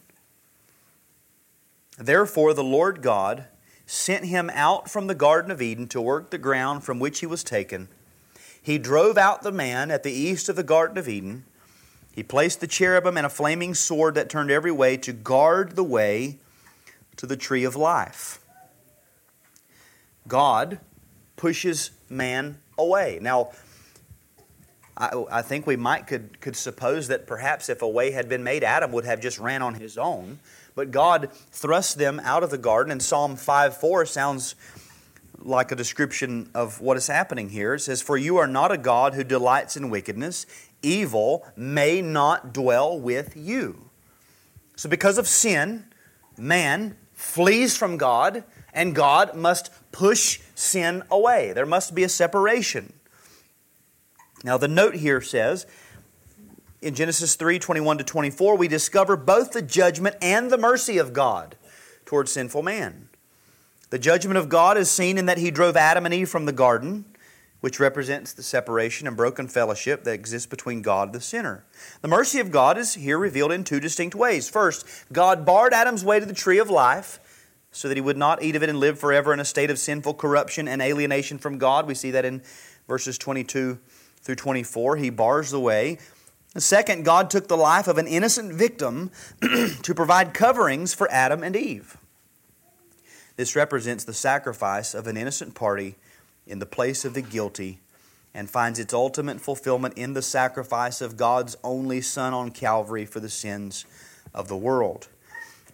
Therefore, 1.97 2.53
the 2.53 2.63
Lord 2.63 3.01
God 3.01 3.45
sent 3.85 4.25
him 4.25 4.51
out 4.53 4.89
from 4.89 5.07
the 5.07 5.15
Garden 5.15 5.49
of 5.49 5.61
Eden 5.61 5.87
to 5.87 6.01
work 6.01 6.29
the 6.29 6.37
ground 6.37 6.83
from 6.83 6.99
which 6.99 7.21
he 7.21 7.25
was 7.25 7.43
taken. 7.43 7.87
He 8.61 8.77
drove 8.77 9.17
out 9.17 9.43
the 9.43 9.51
man 9.51 9.91
at 9.91 10.03
the 10.03 10.11
east 10.11 10.49
of 10.49 10.57
the 10.57 10.63
Garden 10.63 10.97
of 10.97 11.07
Eden. 11.07 11.45
He 12.13 12.21
placed 12.21 12.59
the 12.59 12.67
cherubim 12.67 13.15
and 13.15 13.25
a 13.25 13.29
flaming 13.29 13.73
sword 13.73 14.15
that 14.15 14.29
turned 14.29 14.51
every 14.51 14.71
way 14.71 14.97
to 14.97 15.13
guard 15.13 15.77
the 15.77 15.83
way 15.83 16.37
to 17.15 17.25
the 17.25 17.37
tree 17.37 17.63
of 17.63 17.77
life. 17.77 18.39
God 20.27 20.79
pushes 21.37 21.91
man 22.09 22.57
away. 22.77 23.19
Now, 23.21 23.51
I, 24.99 25.23
I, 25.31 25.41
think 25.41 25.65
we 25.65 25.77
might 25.77 26.07
could, 26.07 26.41
could 26.41 26.57
suppose 26.57 27.07
that 27.07 27.25
perhaps 27.25 27.69
if 27.69 27.81
a 27.81 27.87
way 27.87 28.11
had 28.11 28.27
been 28.27 28.43
made, 28.43 28.65
Adam 28.65 28.91
would 28.91 29.05
have 29.05 29.21
just 29.21 29.39
ran 29.39 29.61
on 29.61 29.75
his 29.75 29.97
own. 29.97 30.39
But 30.75 30.91
God 30.91 31.31
thrust 31.51 31.97
them 31.97 32.19
out 32.23 32.43
of 32.43 32.51
the 32.51 32.57
garden, 32.57 32.91
and 32.91 33.01
Psalm 33.01 33.35
5 33.37 33.77
4 33.77 34.05
sounds 34.05 34.55
like 35.41 35.71
a 35.71 35.75
description 35.75 36.49
of 36.53 36.81
what 36.81 36.97
is 36.97 37.07
happening 37.07 37.49
here. 37.49 37.75
It 37.75 37.79
says, 37.79 38.01
For 38.01 38.17
you 38.17 38.37
are 38.37 38.47
not 38.47 38.71
a 38.71 38.77
God 38.77 39.13
who 39.13 39.23
delights 39.23 39.77
in 39.77 39.89
wickedness, 39.89 40.45
evil 40.81 41.45
may 41.55 42.01
not 42.01 42.53
dwell 42.53 42.99
with 42.99 43.37
you. 43.37 43.89
So, 44.75 44.89
because 44.89 45.17
of 45.17 45.27
sin, 45.27 45.85
man 46.37 46.97
flees 47.13 47.75
from 47.75 47.97
God, 47.97 48.43
and 48.73 48.95
God 48.95 49.35
must 49.35 49.71
push 49.91 50.39
sin 50.55 51.03
away. 51.09 51.53
There 51.53 51.65
must 51.65 51.95
be 51.95 52.03
a 52.03 52.09
separation. 52.09 52.93
Now, 54.43 54.57
the 54.57 54.67
note 54.67 54.95
here 54.95 55.21
says, 55.21 55.65
in 56.81 56.95
Genesis 56.95 57.35
3 57.35 57.59
21 57.59 57.97
to 57.97 58.03
24, 58.03 58.55
we 58.55 58.67
discover 58.67 59.17
both 59.17 59.51
the 59.51 59.61
judgment 59.61 60.15
and 60.21 60.49
the 60.49 60.57
mercy 60.57 60.97
of 60.97 61.13
God 61.13 61.55
towards 62.05 62.31
sinful 62.31 62.63
man. 62.63 63.09
The 63.89 63.99
judgment 63.99 64.37
of 64.37 64.49
God 64.49 64.77
is 64.77 64.89
seen 64.89 65.17
in 65.17 65.25
that 65.25 65.37
He 65.37 65.51
drove 65.51 65.75
Adam 65.75 66.05
and 66.05 66.13
Eve 66.13 66.29
from 66.29 66.45
the 66.45 66.53
garden, 66.53 67.05
which 67.59 67.79
represents 67.79 68.31
the 68.31 68.43
separation 68.43 69.07
and 69.07 69.17
broken 69.17 69.47
fellowship 69.47 70.03
that 70.03 70.13
exists 70.13 70.47
between 70.47 70.81
God 70.81 71.09
and 71.09 71.15
the 71.15 71.21
sinner. 71.21 71.65
The 72.01 72.07
mercy 72.07 72.39
of 72.39 72.51
God 72.51 72.77
is 72.77 72.93
here 72.93 73.17
revealed 73.17 73.51
in 73.51 73.63
two 73.63 73.79
distinct 73.79 74.15
ways. 74.15 74.47
First, 74.47 74.85
God 75.11 75.45
barred 75.45 75.73
Adam's 75.73 76.05
way 76.05 76.19
to 76.19 76.25
the 76.25 76.33
tree 76.33 76.59
of 76.59 76.69
life 76.69 77.19
so 77.71 77.87
that 77.87 77.97
he 77.97 78.01
would 78.01 78.17
not 78.17 78.41
eat 78.41 78.55
of 78.55 78.63
it 78.63 78.69
and 78.69 78.79
live 78.79 78.97
forever 78.97 79.33
in 79.33 79.39
a 79.39 79.45
state 79.45 79.69
of 79.69 79.77
sinful 79.77 80.13
corruption 80.13 80.67
and 80.67 80.81
alienation 80.81 81.37
from 81.37 81.57
God. 81.57 81.87
We 81.87 81.95
see 81.95 82.11
that 82.11 82.25
in 82.25 82.41
verses 82.87 83.17
22 83.17 83.79
through 84.21 84.35
24. 84.35 84.97
He 84.97 85.09
bars 85.09 85.51
the 85.51 85.59
way. 85.59 85.97
Second, 86.57 87.05
God 87.05 87.29
took 87.29 87.47
the 87.47 87.57
life 87.57 87.87
of 87.87 87.97
an 87.97 88.07
innocent 88.07 88.53
victim 88.53 89.11
to 89.41 89.93
provide 89.95 90.33
coverings 90.33 90.93
for 90.93 91.09
Adam 91.11 91.43
and 91.43 91.55
Eve. 91.55 91.97
This 93.35 93.55
represents 93.55 94.03
the 94.03 94.13
sacrifice 94.13 94.93
of 94.93 95.07
an 95.07 95.15
innocent 95.15 95.55
party 95.55 95.95
in 96.45 96.59
the 96.59 96.65
place 96.65 97.05
of 97.05 97.13
the 97.13 97.21
guilty 97.21 97.79
and 98.33 98.49
finds 98.49 98.79
its 98.79 98.93
ultimate 98.93 99.39
fulfillment 99.39 99.97
in 99.97 100.13
the 100.13 100.21
sacrifice 100.21 101.01
of 101.01 101.17
God's 101.17 101.55
only 101.63 102.01
Son 102.01 102.33
on 102.33 102.51
Calvary 102.51 103.05
for 103.05 103.19
the 103.19 103.29
sins 103.29 103.85
of 104.33 104.47
the 104.47 104.57
world. 104.57 105.07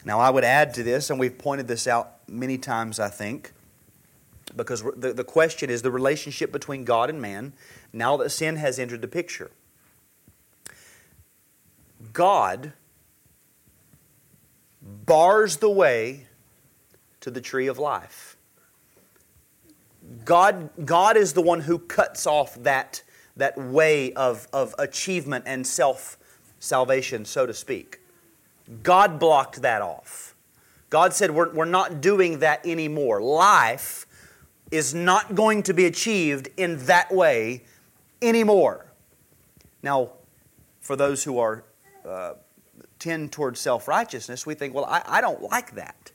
Now, 0.03 0.19
I 0.19 0.29
would 0.29 0.43
add 0.43 0.73
to 0.75 0.83
this, 0.83 1.09
and 1.09 1.19
we've 1.19 1.37
pointed 1.37 1.67
this 1.67 1.87
out 1.87 2.29
many 2.29 2.57
times, 2.57 2.99
I 2.99 3.09
think, 3.09 3.51
because 4.55 4.83
the, 4.95 5.13
the 5.13 5.23
question 5.23 5.69
is 5.69 5.81
the 5.81 5.91
relationship 5.91 6.51
between 6.51 6.83
God 6.83 7.09
and 7.09 7.21
man 7.21 7.53
now 7.91 8.17
that 8.17 8.29
sin 8.29 8.55
has 8.57 8.79
entered 8.79 9.01
the 9.01 9.07
picture. 9.07 9.51
God 12.13 12.73
bars 14.81 15.57
the 15.57 15.69
way 15.69 16.27
to 17.19 17.31
the 17.31 17.41
tree 17.41 17.67
of 17.67 17.79
life. 17.79 18.37
God, 20.23 20.69
God 20.85 21.17
is 21.17 21.33
the 21.33 21.41
one 21.41 21.61
who 21.61 21.79
cuts 21.79 22.27
off 22.27 22.55
that, 22.63 23.01
that 23.35 23.57
way 23.57 24.13
of, 24.13 24.47
of 24.53 24.75
achievement 24.77 25.45
and 25.47 25.65
self 25.65 26.17
salvation, 26.59 27.25
so 27.25 27.45
to 27.45 27.53
speak. 27.53 27.99
God 28.83 29.19
blocked 29.19 29.61
that 29.61 29.81
off. 29.81 30.35
God 30.89 31.13
said, 31.13 31.31
we're, 31.31 31.53
we're 31.53 31.65
not 31.65 32.01
doing 32.01 32.39
that 32.39 32.65
anymore. 32.65 33.21
Life 33.21 34.04
is 34.71 34.93
not 34.93 35.35
going 35.35 35.63
to 35.63 35.73
be 35.73 35.85
achieved 35.85 36.49
in 36.57 36.77
that 36.85 37.13
way 37.13 37.63
anymore. 38.21 38.85
Now, 39.83 40.11
for 40.81 40.95
those 40.95 41.23
who 41.23 41.37
are 41.39 41.63
uh, 42.07 42.33
tend 42.99 43.31
towards 43.31 43.59
self 43.59 43.87
righteousness, 43.87 44.45
we 44.45 44.55
think, 44.55 44.73
well, 44.73 44.85
I, 44.85 45.01
I 45.05 45.21
don't 45.21 45.41
like 45.41 45.75
that. 45.75 46.11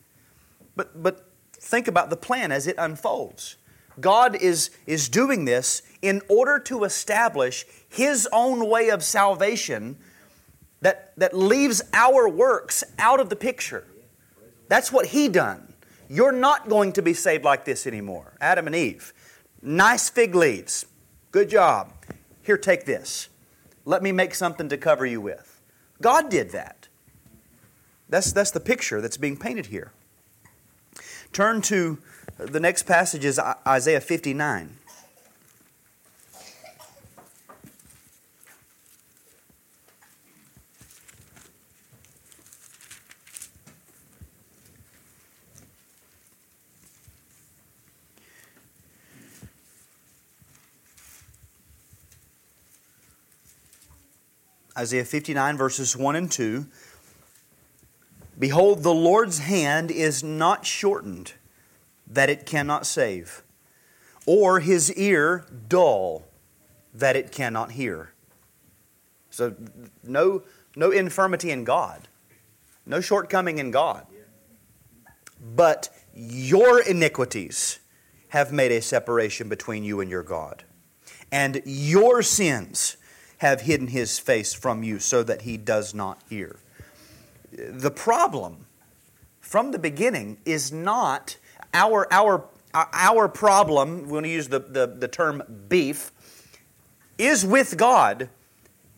But, 0.77 1.03
but 1.03 1.29
think 1.53 1.89
about 1.89 2.11
the 2.11 2.17
plan 2.17 2.53
as 2.53 2.67
it 2.67 2.77
unfolds. 2.79 3.57
God 4.01 4.37
is, 4.37 4.71
is 4.87 5.09
doing 5.09 5.45
this 5.45 5.83
in 6.01 6.23
order 6.29 6.59
to 6.61 6.85
establish 6.85 7.67
His 7.89 8.29
own 8.33 8.69
way 8.69 8.89
of 8.89 9.05
salvation 9.05 9.99
that, 10.81 11.13
that 11.17 11.37
leaves 11.37 11.83
our 11.93 12.29
works 12.29 12.83
out 12.99 13.21
of 13.21 13.29
the 13.29 13.37
picture. 13.37 13.85
That's 14.69 14.91
what 14.91 15.07
He 15.07 15.29
done. 15.29 15.70
You're 16.13 16.33
not 16.33 16.69
going 16.69 16.93
to 16.95 17.03
be 17.03 17.15
saved 17.15 17.45
like 17.45 17.65
this 17.65 17.87
anymore. 17.87 18.35
Adam 18.41 18.67
and 18.67 18.75
Eve, 18.75 19.15
nice 19.63 20.11
fig 20.11 20.35
leaves. 20.35 20.85
Good 21.31 21.49
job. 21.49 21.93
Here, 22.43 22.59
take 22.59 22.85
this. 22.85 23.29
Let 23.85 24.03
me 24.03 24.11
make 24.11 24.35
something 24.35 24.69
to 24.71 24.77
cover 24.77 25.07
you 25.07 25.21
with. 25.21 25.61
God 26.03 26.29
did 26.29 26.51
that. 26.51 26.89
That's, 28.09 28.33
that's 28.33 28.51
the 28.51 28.59
picture 28.59 29.01
that's 29.01 29.17
being 29.17 29.37
painted 29.37 29.67
here. 29.67 29.93
Turn 31.33 31.63
to 31.63 31.99
the 32.39 32.59
next 32.59 32.83
passage 32.87 33.25
is 33.25 33.39
Isaiah 33.65 34.01
59. 34.01 34.79
Isaiah 54.81 55.05
59, 55.05 55.59
verses 55.59 55.95
1 55.95 56.17
and 56.17 56.33
2. 56.33 56.67
Behold, 58.39 58.83
the 58.83 58.95
Lord's 58.95 59.41
hand 59.41 59.91
is 59.91 60.25
not 60.25 60.65
shortened, 60.65 61.35
that 62.07 62.31
it 62.31 62.47
cannot 62.47 62.87
save, 62.87 63.43
or 64.25 64.61
his 64.61 64.91
ear 64.95 65.45
dull, 65.69 66.25
that 66.95 67.15
it 67.15 67.31
cannot 67.31 67.73
hear. 67.73 68.15
So, 69.29 69.55
no, 70.03 70.45
no 70.75 70.91
infirmity 70.91 71.51
in 71.51 71.65
God, 71.65 72.09
no 72.87 73.03
shortcoming 73.03 73.59
in 73.59 73.71
God. 73.71 74.07
But 75.55 75.91
your 76.15 76.81
iniquities 76.81 77.81
have 78.29 78.51
made 78.51 78.73
a 78.73 78.81
separation 78.81 79.51
between 79.51 79.85
you 79.85 80.01
and 80.01 80.11
your 80.11 80.23
God, 80.23 80.65
and 81.31 81.61
your 81.67 82.23
sins 82.23 82.97
have 83.41 83.63
hidden 83.63 83.87
his 83.87 84.19
face 84.19 84.53
from 84.53 84.83
you 84.83 84.99
so 84.99 85.23
that 85.23 85.43
he 85.43 85.57
does 85.57 85.95
not 85.95 86.21
hear. 86.29 86.57
The 87.51 87.91
problem 87.91 88.67
from 89.41 89.73
the 89.73 89.79
beginning 89.79 90.37
is 90.45 90.71
not 90.71 91.39
our, 91.73 92.07
our, 92.13 92.45
our 92.75 93.29
problem, 93.29 94.03
we're 94.03 94.09
going 94.09 94.25
to 94.25 94.31
use 94.31 94.49
the, 94.49 94.59
the, 94.59 94.87
the 94.87 95.09
term 95.09 95.43
beef, 95.69 96.13
is 97.17 97.45
with 97.45 97.79
God, 97.79 98.29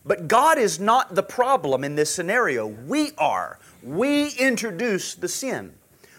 but 0.05 0.27
God 0.27 0.57
is 0.57 0.77
not 0.77 1.15
the 1.15 1.23
problem 1.23 1.85
in 1.85 1.95
this 1.95 2.13
scenario. 2.13 2.67
We 2.67 3.11
are. 3.17 3.59
We 3.81 4.31
introduce 4.33 5.15
the 5.15 5.29
sin. 5.29 5.73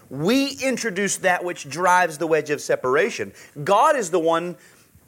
We 0.09 0.53
introduce 0.63 1.19
that 1.19 1.45
which 1.45 1.69
drives 1.69 2.17
the 2.17 2.27
wedge 2.27 2.49
of 2.49 2.63
separation. 2.63 3.35
God 3.63 3.97
is 3.97 4.11
the 4.11 4.19
one 4.19 4.57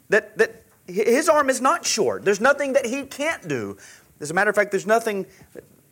that, 0.09 0.37
that 0.37 0.63
his 0.87 1.27
arm 1.27 1.49
is 1.49 1.61
not 1.61 1.85
short. 1.85 2.23
There's 2.23 2.41
nothing 2.41 2.73
that 2.73 2.85
he 2.85 3.03
can't 3.03 3.47
do. 3.47 3.77
As 4.19 4.31
a 4.31 4.33
matter 4.33 4.49
of 4.49 4.55
fact, 4.55 4.71
there's 4.71 4.87
nothing 4.87 5.25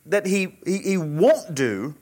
that 0.06 0.25
he, 0.25 0.58
he, 0.66 0.78
he 0.80 0.98
won't 0.98 1.54
do 1.54 1.96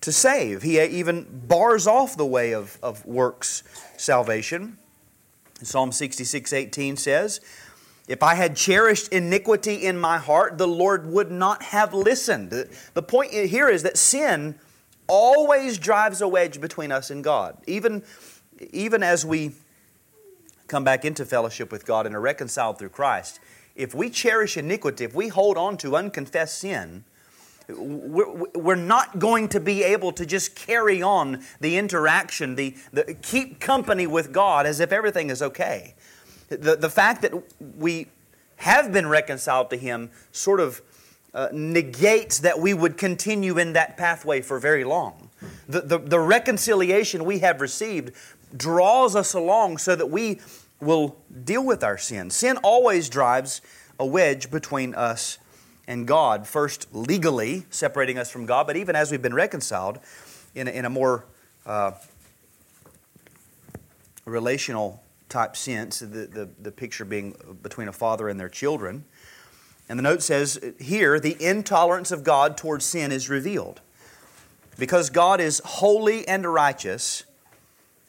to 0.00 0.12
save. 0.12 0.62
He 0.62 0.80
even 0.80 1.26
bars 1.46 1.86
off 1.86 2.16
the 2.16 2.26
way 2.26 2.52
of, 2.54 2.78
of 2.82 3.04
works 3.04 3.64
salvation. 3.96 4.78
Psalm 5.62 5.90
66 5.90 6.52
18 6.52 6.96
says, 6.96 7.40
If 8.06 8.22
I 8.22 8.34
had 8.34 8.54
cherished 8.54 9.08
iniquity 9.12 9.84
in 9.84 9.98
my 9.98 10.18
heart, 10.18 10.56
the 10.56 10.68
Lord 10.68 11.06
would 11.06 11.30
not 11.30 11.62
have 11.64 11.92
listened. 11.92 12.50
The 12.50 13.02
point 13.02 13.32
here 13.32 13.68
is 13.68 13.82
that 13.82 13.96
sin 13.96 14.54
always 15.08 15.78
drives 15.78 16.20
a 16.20 16.28
wedge 16.28 16.60
between 16.60 16.92
us 16.92 17.10
and 17.10 17.24
God. 17.24 17.58
Even, 17.66 18.04
even 18.70 19.02
as 19.02 19.26
we 19.26 19.52
come 20.68 20.84
back 20.84 21.04
into 21.04 21.24
fellowship 21.24 21.72
with 21.72 21.84
God 21.86 22.06
and 22.06 22.14
are 22.14 22.20
reconciled 22.20 22.78
through 22.78 22.90
Christ, 22.90 23.40
if 23.74 23.94
we 23.94 24.10
cherish 24.10 24.56
iniquity, 24.56 25.04
if 25.04 25.14
we 25.14 25.28
hold 25.28 25.56
on 25.56 25.76
to 25.78 25.96
unconfessed 25.96 26.58
sin, 26.58 27.04
we're, 27.68 28.74
not 28.74 29.18
going 29.18 29.48
to 29.48 29.60
be 29.60 29.82
able 29.82 30.12
to 30.12 30.24
just 30.24 30.54
carry 30.54 31.02
on 31.02 31.44
the 31.60 31.76
interaction, 31.76 32.54
the, 32.54 32.74
the 32.92 33.14
keep 33.20 33.60
company 33.60 34.06
with 34.06 34.32
God 34.32 34.64
as 34.64 34.80
if 34.80 34.90
everything 34.90 35.28
is 35.28 35.42
okay. 35.42 35.94
The, 36.48 36.76
the 36.76 36.88
fact 36.88 37.22
that 37.22 37.32
we 37.76 38.06
have 38.56 38.90
been 38.90 39.06
reconciled 39.06 39.68
to 39.70 39.76
Him 39.76 40.10
sort 40.32 40.60
of 40.60 40.80
uh, 41.34 41.48
negates 41.52 42.38
that 42.38 42.58
we 42.58 42.72
would 42.72 42.96
continue 42.96 43.58
in 43.58 43.74
that 43.74 43.98
pathway 43.98 44.40
for 44.40 44.58
very 44.58 44.84
long. 44.84 45.28
The, 45.68 45.82
the, 45.82 45.98
the 45.98 46.20
reconciliation 46.20 47.24
we 47.24 47.40
have 47.40 47.60
received 47.60 48.12
draws 48.56 49.14
us 49.16 49.34
along 49.34 49.78
so 49.78 49.94
that 49.96 50.06
we 50.06 50.40
will 50.80 51.16
deal 51.44 51.64
with 51.64 51.82
our 51.82 51.98
sin. 51.98 52.30
Sin 52.30 52.56
always 52.58 53.08
drives 53.08 53.60
a 53.98 54.06
wedge 54.06 54.50
between 54.50 54.94
us 54.94 55.38
and 55.86 56.06
God, 56.06 56.46
first 56.46 56.86
legally 56.94 57.64
separating 57.70 58.18
us 58.18 58.30
from 58.30 58.46
God, 58.46 58.66
but 58.66 58.76
even 58.76 58.94
as 58.94 59.10
we've 59.10 59.22
been 59.22 59.34
reconciled 59.34 59.98
in 60.54 60.68
a, 60.68 60.70
in 60.70 60.84
a 60.84 60.90
more 60.90 61.24
uh, 61.66 61.92
relational 64.24 65.02
type 65.28 65.56
sense, 65.56 65.98
the, 66.00 66.06
the, 66.06 66.48
the 66.60 66.70
picture 66.70 67.04
being 67.04 67.34
between 67.62 67.88
a 67.88 67.92
father 67.92 68.28
and 68.28 68.38
their 68.38 68.48
children. 68.48 69.04
And 69.88 69.98
the 69.98 70.02
note 70.02 70.22
says 70.22 70.60
here, 70.78 71.18
the 71.18 71.36
intolerance 71.42 72.10
of 72.12 72.22
God 72.22 72.56
towards 72.56 72.84
sin 72.84 73.10
is 73.10 73.28
revealed. 73.28 73.80
Because 74.78 75.10
God 75.10 75.40
is 75.40 75.60
holy 75.64 76.28
and 76.28 76.46
righteous, 76.46 77.24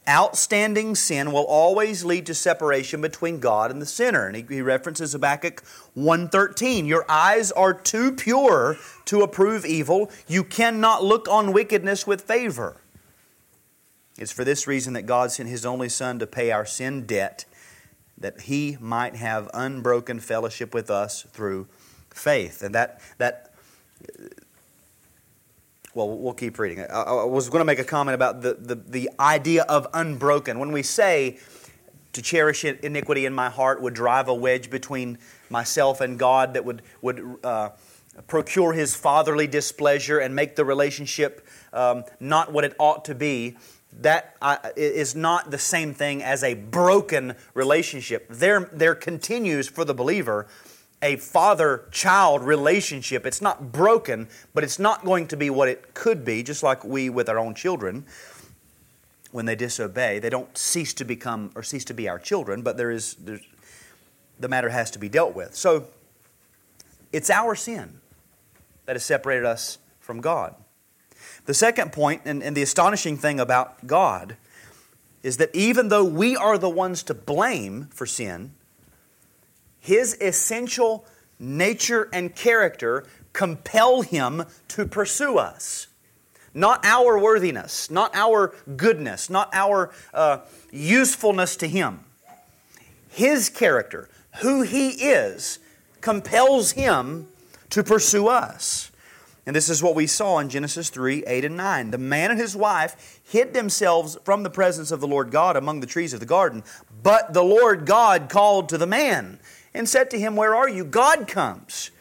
outstanding 0.10 0.96
sin 0.96 1.32
will 1.32 1.46
always 1.46 2.04
lead 2.04 2.26
to 2.26 2.34
separation 2.34 3.00
between 3.00 3.40
God 3.40 3.70
and 3.70 3.82
the 3.82 3.86
sinner. 3.86 4.26
And 4.26 4.36
he, 4.36 4.46
he 4.50 4.62
references 4.62 5.14
Habakkuk 5.14 5.64
1.13. 5.96 6.88
Your 6.88 7.06
eyes 7.08 7.52
are 7.52 7.74
too 7.74 8.12
pure 8.14 8.78
to 9.06 9.22
approve 9.22 9.66
evil. 9.66 10.10
You 10.28 10.44
cannot 10.44 11.04
look 11.04 11.28
on 11.30 11.54
wickedness 11.54 12.08
with 12.08 12.22
favor. 12.22 12.82
It's 14.18 14.32
for 14.32 14.44
this 14.44 14.68
reason 14.68 14.94
that 14.94 15.04
God 15.04 15.32
sent 15.32 15.48
His 15.48 15.66
only 15.66 15.88
Son 15.88 16.20
to 16.20 16.28
pay 16.28 16.52
our 16.52 16.66
sin 16.66 17.06
debt, 17.06 17.46
that 18.18 18.42
He 18.42 18.78
might 18.82 19.16
have 19.16 19.50
unbroken 19.54 20.20
fellowship 20.20 20.74
with 20.74 20.90
us 20.90 21.24
through 21.24 21.68
faith. 22.14 22.62
And 22.62 22.76
that, 22.76 23.00
that 23.18 23.54
well, 25.94 26.10
we'll 26.18 26.34
keep 26.34 26.60
reading. 26.60 26.82
I, 26.82 27.02
I 27.02 27.24
was 27.24 27.50
going 27.50 27.62
to 27.62 27.66
make 27.66 27.80
a 27.80 27.84
comment 27.84 28.16
about 28.16 28.42
the, 28.42 28.54
the, 28.54 28.76
the 28.76 29.10
idea 29.20 29.64
of 29.64 29.88
unbroken. 29.94 30.60
When 30.60 30.72
we 30.72 30.84
say 30.84 31.40
to 32.14 32.22
cherish 32.22 32.64
iniquity 32.66 33.26
in 33.26 33.34
my 33.34 33.50
heart 33.50 33.82
would 33.82 33.94
drive 33.94 34.28
a 34.28 34.34
wedge 34.34 34.70
between 34.70 35.18
myself 35.50 36.02
and 36.02 36.18
God 36.18 36.54
that 36.54 36.66
would, 36.66 36.82
would 37.02 37.38
uh, 37.44 37.70
procure 38.28 38.74
his 38.74 38.96
fatherly 38.96 39.48
displeasure 39.48 40.20
and 40.20 40.36
make 40.36 40.56
the 40.56 40.66
relationship 40.66 41.46
um, 41.74 42.04
not 42.20 42.52
what 42.52 42.64
it 42.64 42.76
ought 42.80 43.06
to 43.06 43.16
be, 43.16 43.58
that 44.02 44.36
uh, 44.42 44.58
is 44.76 45.16
not 45.16 45.50
the 45.50 45.58
same 45.58 45.94
thing 45.94 46.22
as 46.22 46.44
a 46.44 46.54
broken 46.54 47.36
relationship. 47.54 48.28
There, 48.30 48.70
there 48.72 48.96
continues 48.96 49.68
for 49.68 49.84
the 49.84 49.94
believer 49.94 50.48
a 51.02 51.16
father 51.16 51.86
child 51.92 52.44
relationship. 52.44 53.26
It's 53.26 53.42
not 53.42 53.72
broken, 53.72 54.28
but 54.54 54.64
it's 54.64 54.80
not 54.80 55.06
going 55.06 55.28
to 55.28 55.38
be 55.38 55.50
what 55.50 55.70
it 55.70 55.94
could 55.94 56.26
be, 56.26 56.44
just 56.44 56.64
like 56.64 56.84
we 56.84 57.10
with 57.10 57.30
our 57.30 57.40
own 57.40 57.56
children. 57.56 58.06
When 59.32 59.46
they 59.46 59.56
disobey, 59.56 60.20
they 60.20 60.30
don't 60.30 60.58
cease 60.58 60.94
to 60.96 61.06
become 61.06 61.52
or 61.56 61.64
cease 61.64 61.86
to 61.86 61.94
be 61.94 62.10
our 62.10 62.20
children, 62.20 62.62
but 62.62 62.78
there 62.78 62.92
is 62.92 63.16
the 64.40 64.48
matter 64.48 64.70
has 64.70 64.90
to 64.92 65.00
be 65.00 65.10
dealt 65.10 65.36
with. 65.36 65.56
So 65.56 65.88
it's 67.12 67.30
our 67.30 67.56
sin 67.56 68.00
that 68.86 68.96
has 68.96 69.04
separated 69.04 69.46
us 69.46 69.78
from 70.00 70.22
God. 70.22 70.56
The 71.46 71.54
second 71.54 71.92
point, 71.92 72.22
and, 72.26 72.42
and 72.42 72.56
the 72.56 72.62
astonishing 72.62 73.18
thing 73.18 73.40
about 73.40 73.86
God, 73.86 74.38
is 75.22 75.38
that 75.38 75.54
even 75.54 75.90
though 75.90 76.06
we 76.06 76.36
are 76.36 76.58
the 76.58 76.70
ones 76.70 77.04
to 77.04 77.14
blame 77.14 77.90
for 77.92 78.06
sin, 78.06 78.54
his 79.90 80.16
essential 80.22 81.04
nature 81.40 82.10
and 82.14 82.36
character 82.36 83.08
compel 83.34 84.04
him 84.04 84.44
to 84.68 84.86
pursue 84.86 85.40
us. 85.40 85.88
Not 86.54 86.86
our 86.86 87.18
worthiness, 87.18 87.90
not 87.90 88.14
our 88.14 88.54
goodness, 88.78 89.32
not 89.32 89.50
our 89.52 89.90
uh, 90.14 90.42
usefulness 90.72 91.56
to 91.56 91.68
him. 91.68 92.02
His 93.10 93.50
character, 93.50 94.08
who 94.42 94.62
he 94.62 94.90
is, 94.90 95.58
compels 96.02 96.74
him 96.74 97.28
to 97.72 97.84
pursue 97.84 98.28
us. 98.28 98.92
And 99.48 99.56
this 99.56 99.70
is 99.70 99.82
what 99.82 99.96
we 99.96 100.06
saw 100.06 100.38
in 100.38 100.50
Genesis 100.50 100.92
3 100.92 101.24
8 101.26 101.46
and 101.46 101.58
9. 101.58 101.90
The 101.90 101.98
man 101.98 102.30
and 102.30 102.40
his 102.40 102.56
wife 102.56 103.20
hid 103.28 103.56
themselves 103.56 104.20
from 104.24 104.44
the 104.44 104.52
presence 104.52 104.92
of 104.92 105.02
the 105.02 105.08
Lord 105.08 105.32
God 105.32 105.56
among 105.56 105.80
the 105.80 105.88
trees 105.88 106.14
of 106.14 106.20
the 106.20 106.28
garden. 106.28 106.64
But 107.02 107.34
the 107.34 107.44
Lord 107.44 107.88
God 107.88 108.30
called 108.30 108.70
to 108.70 108.78
the 108.78 108.86
man 108.86 109.40
and 109.74 109.88
said 109.88 110.10
to 110.12 110.20
him, 110.20 110.36
Where 110.36 110.56
are 110.56 110.70
you? 110.70 110.84
God 110.84 111.28
comes. 111.28 111.92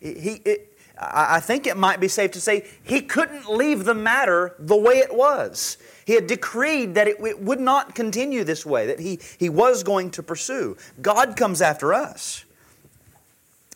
He, 0.00 0.40
it, 0.44 0.70
I 0.98 1.40
think 1.40 1.66
it 1.66 1.76
might 1.76 1.98
be 1.98 2.08
safe 2.08 2.32
to 2.32 2.40
say 2.40 2.66
he 2.82 3.00
couldn't 3.00 3.50
leave 3.50 3.84
the 3.84 3.94
matter 3.94 4.54
the 4.58 4.76
way 4.76 4.98
it 4.98 5.14
was. 5.14 5.78
He 6.06 6.14
had 6.14 6.26
decreed 6.26 6.94
that 6.94 7.08
it, 7.08 7.16
it 7.20 7.40
would 7.40 7.60
not 7.60 7.94
continue 7.94 8.44
this 8.44 8.66
way, 8.66 8.86
that 8.86 9.00
he, 9.00 9.18
he 9.38 9.48
was 9.48 9.82
going 9.82 10.10
to 10.12 10.22
pursue. 10.22 10.76
God 11.00 11.36
comes 11.36 11.62
after 11.62 11.94
us. 11.94 12.44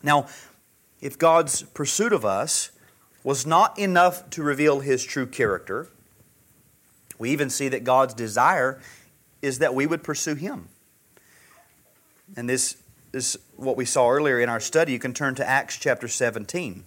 Now, 0.03 0.27
if 1.01 1.17
God's 1.17 1.63
pursuit 1.63 2.13
of 2.13 2.25
us 2.25 2.71
was 3.23 3.45
not 3.45 3.77
enough 3.79 4.29
to 4.31 4.43
reveal 4.43 4.81
his 4.81 5.03
true 5.03 5.25
character, 5.25 5.89
we 7.17 7.31
even 7.31 7.49
see 7.49 7.69
that 7.69 7.83
God's 7.83 8.13
desire 8.13 8.79
is 9.41 9.59
that 9.59 9.73
we 9.73 9.87
would 9.87 10.03
pursue 10.03 10.35
him. 10.35 10.69
And 12.35 12.47
this 12.47 12.77
is 13.15 13.39
what 13.55 13.77
we 13.77 13.85
saw 13.85 14.09
earlier 14.09 14.41
in 14.41 14.49
our 14.49 14.59
study. 14.59 14.91
You 14.91 14.99
can 14.99 15.13
turn 15.13 15.35
to 15.35 15.47
Acts 15.47 15.77
chapter 15.77 16.09
17. 16.09 16.83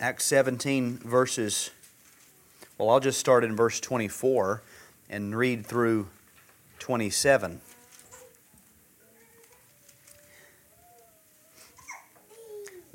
Acts 0.00 0.24
17, 0.24 0.98
verses, 0.98 1.70
well, 2.76 2.90
I'll 2.90 3.00
just 3.00 3.18
start 3.18 3.42
in 3.42 3.56
verse 3.56 3.80
24 3.80 4.60
and 5.08 5.34
read 5.34 5.64
through 5.64 6.08
27. 6.78 7.62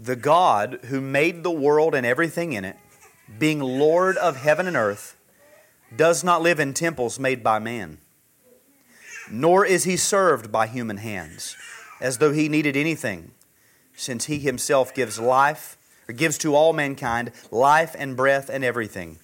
The 0.01 0.15
God 0.15 0.79
who 0.85 1.01
made 1.01 1.43
the 1.43 1.51
world 1.51 1.93
and 1.93 2.05
everything 2.05 2.53
in 2.53 2.63
it, 2.63 2.77
being 3.37 3.59
Lord 3.59 4.15
of 4.15 4.37
heaven 4.37 4.65
and 4.65 4.77
earth, 4.77 5.17
does 5.95 6.23
not 6.23 6.41
live 6.41 6.59
in 6.59 6.73
temples 6.73 7.19
made 7.19 7.43
by 7.43 7.59
man, 7.59 7.97
nor 9.29 9.65
is 9.65 9.83
he 9.83 9.97
served 9.97 10.51
by 10.51 10.67
human 10.67 10.97
hands, 10.97 11.57
as 11.99 12.19
though 12.19 12.31
he 12.31 12.47
needed 12.47 12.77
anything, 12.77 13.31
since 13.93 14.25
he 14.25 14.39
himself 14.39 14.93
gives 14.93 15.19
life, 15.19 15.77
or 16.07 16.13
gives 16.13 16.37
to 16.37 16.55
all 16.55 16.71
mankind 16.71 17.31
life 17.51 17.93
and 17.99 18.15
breath 18.15 18.49
and 18.49 18.63
everything. 18.63 19.19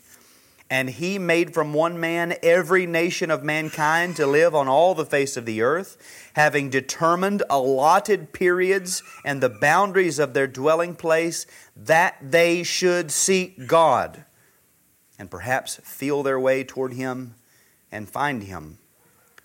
And 0.76 0.90
he 0.90 1.18
made 1.18 1.54
from 1.54 1.72
one 1.72 2.02
man 2.02 2.36
every 2.44 2.86
nation 2.86 3.32
of 3.32 3.46
mankind 3.46 4.18
to 4.18 4.28
live 4.28 4.54
on 4.54 4.68
all 4.68 4.94
the 4.94 5.06
face 5.06 5.38
of 5.38 5.46
the 5.46 5.62
earth, 5.62 5.96
having 6.34 6.70
determined 6.70 7.44
allotted 7.50 8.34
periods 8.34 9.02
and 9.24 9.40
the 9.40 9.48
boundaries 9.48 10.20
of 10.20 10.34
their 10.34 10.48
dwelling 10.48 10.94
place, 10.94 11.46
that 11.78 12.18
they 12.22 12.62
should 12.62 13.10
seek 13.10 13.68
God 13.68 14.26
and 15.18 15.32
perhaps 15.32 15.80
feel 15.82 16.24
their 16.24 16.42
way 16.42 16.62
toward 16.66 16.92
him 16.92 17.36
and 17.90 18.10
find 18.10 18.44
him. 18.44 18.78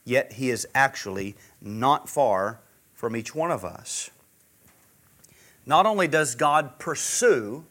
Yet 0.04 0.32
he 0.32 0.50
is 0.50 0.66
actually 0.74 1.36
not 1.60 2.08
far 2.08 2.58
from 2.92 3.14
each 3.14 3.36
one 3.36 3.52
of 3.52 3.64
us. 3.64 4.10
Not 5.64 5.86
only 5.86 6.08
does 6.08 6.34
God 6.34 6.80
pursue, 6.80 7.66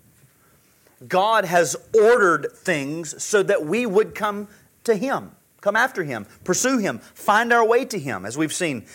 God 1.07 1.45
has 1.45 1.75
ordered 1.93 2.51
things 2.53 3.21
so 3.23 3.41
that 3.43 3.65
we 3.65 3.85
would 3.85 4.15
come 4.15 4.47
to 4.83 4.95
Him, 4.95 5.31
come 5.61 5.75
after 5.75 6.03
Him, 6.03 6.25
pursue 6.43 6.77
Him, 6.77 6.99
find 6.99 7.53
our 7.53 7.65
way 7.65 7.85
to 7.85 7.99
Him, 7.99 8.25
as 8.25 8.37
we've 8.37 8.53
seen. 8.53 8.85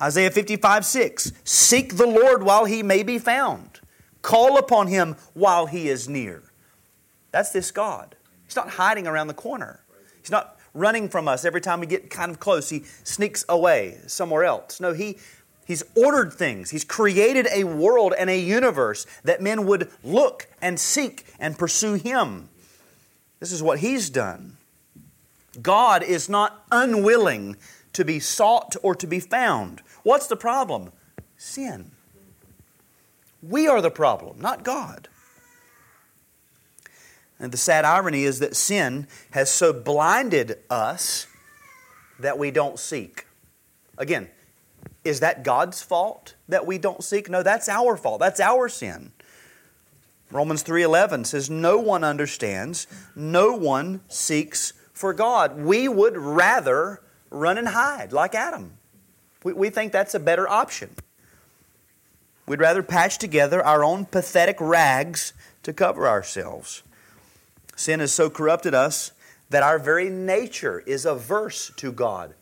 Isaiah 0.00 0.30
55 0.30 0.84
6 0.84 1.32
Seek 1.44 1.96
the 1.96 2.06
Lord 2.06 2.42
while 2.42 2.66
He 2.66 2.82
may 2.82 3.02
be 3.02 3.18
found, 3.18 3.80
call 4.22 4.58
upon 4.58 4.88
Him 4.88 5.16
while 5.34 5.66
He 5.66 5.88
is 5.88 6.08
near. 6.08 6.42
That's 7.30 7.50
this 7.50 7.70
God. 7.70 8.16
He's 8.44 8.56
not 8.56 8.70
hiding 8.70 9.06
around 9.06 9.26
the 9.26 9.34
corner. 9.34 9.80
He's 10.20 10.30
not 10.30 10.58
running 10.74 11.08
from 11.08 11.28
us 11.28 11.44
every 11.44 11.60
time 11.60 11.80
we 11.80 11.86
get 11.86 12.10
kind 12.10 12.30
of 12.30 12.38
close. 12.38 12.70
He 12.70 12.84
sneaks 13.04 13.44
away 13.48 13.98
somewhere 14.06 14.44
else. 14.44 14.80
No, 14.80 14.92
he, 14.92 15.18
he's 15.68 15.84
ordered 15.94 16.32
things. 16.32 16.70
He's 16.70 16.82
created 16.82 17.46
a 17.52 17.62
world 17.62 18.14
and 18.18 18.28
a 18.28 18.40
universe 18.40 19.06
that 19.22 19.40
men 19.42 19.66
would 19.66 19.90
look 20.02 20.48
and 20.60 20.80
seek 20.80 21.26
and 21.38 21.56
pursue 21.56 21.94
Him. 21.94 22.48
This 23.38 23.52
is 23.52 23.62
what 23.62 23.78
He's 23.78 24.10
done. 24.10 24.56
God 25.60 26.02
is 26.02 26.28
not 26.28 26.64
unwilling 26.72 27.56
to 27.92 28.04
be 28.04 28.18
sought 28.18 28.74
or 28.82 28.94
to 28.94 29.06
be 29.06 29.20
found. 29.20 29.82
What's 30.02 30.26
the 30.26 30.36
problem? 30.36 30.90
Sin. 31.36 31.90
We 33.42 33.68
are 33.68 33.82
the 33.82 33.90
problem, 33.90 34.40
not 34.40 34.64
God. 34.64 35.08
And 37.38 37.52
the 37.52 37.58
sad 37.58 37.84
irony 37.84 38.24
is 38.24 38.40
that 38.40 38.56
sin 38.56 39.06
has 39.30 39.50
so 39.50 39.72
blinded 39.72 40.58
us 40.70 41.26
that 42.18 42.38
we 42.38 42.50
don't 42.50 42.78
seek. 42.78 43.26
Again, 43.96 44.28
is 45.04 45.20
that 45.20 45.42
God's 45.42 45.82
fault 45.82 46.34
that 46.48 46.66
we 46.66 46.78
don't 46.78 47.02
seek? 47.02 47.30
No, 47.30 47.42
that's 47.42 47.68
our 47.68 47.96
fault. 47.96 48.20
That's 48.20 48.40
our 48.40 48.68
sin. 48.68 49.12
Romans 50.30 50.62
3:11 50.62 51.24
says 51.24 51.48
no 51.48 51.78
one 51.78 52.04
understands, 52.04 52.86
no 53.16 53.52
one 53.52 54.02
seeks 54.08 54.74
for 54.92 55.14
God. 55.14 55.58
We 55.58 55.88
would 55.88 56.16
rather 56.16 57.00
run 57.30 57.56
and 57.56 57.68
hide 57.68 58.12
like 58.12 58.34
Adam. 58.34 58.76
We, 59.42 59.52
we 59.52 59.70
think 59.70 59.92
that's 59.92 60.14
a 60.14 60.20
better 60.20 60.48
option. 60.48 60.90
We'd 62.46 62.60
rather 62.60 62.82
patch 62.82 63.18
together 63.18 63.64
our 63.64 63.84
own 63.84 64.06
pathetic 64.06 64.56
rags 64.58 65.32
to 65.62 65.72
cover 65.72 66.08
ourselves. 66.08 66.82
Sin 67.76 68.00
has 68.00 68.12
so 68.12 68.28
corrupted 68.28 68.74
us 68.74 69.12
that 69.50 69.62
our 69.62 69.78
very 69.78 70.10
nature 70.10 70.80
is 70.80 71.06
averse 71.06 71.70
to 71.76 71.92
God. 71.92 72.34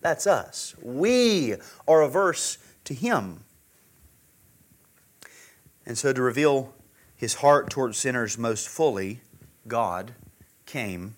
That's 0.00 0.26
us. 0.26 0.74
We 0.82 1.54
are 1.86 2.02
averse 2.02 2.58
to 2.84 2.94
Him. 2.94 3.44
And 5.84 5.96
so, 5.96 6.12
to 6.12 6.22
reveal 6.22 6.74
His 7.16 7.34
heart 7.34 7.70
towards 7.70 7.98
sinners 7.98 8.36
most 8.36 8.68
fully, 8.68 9.20
God 9.68 10.12
came 10.66 11.16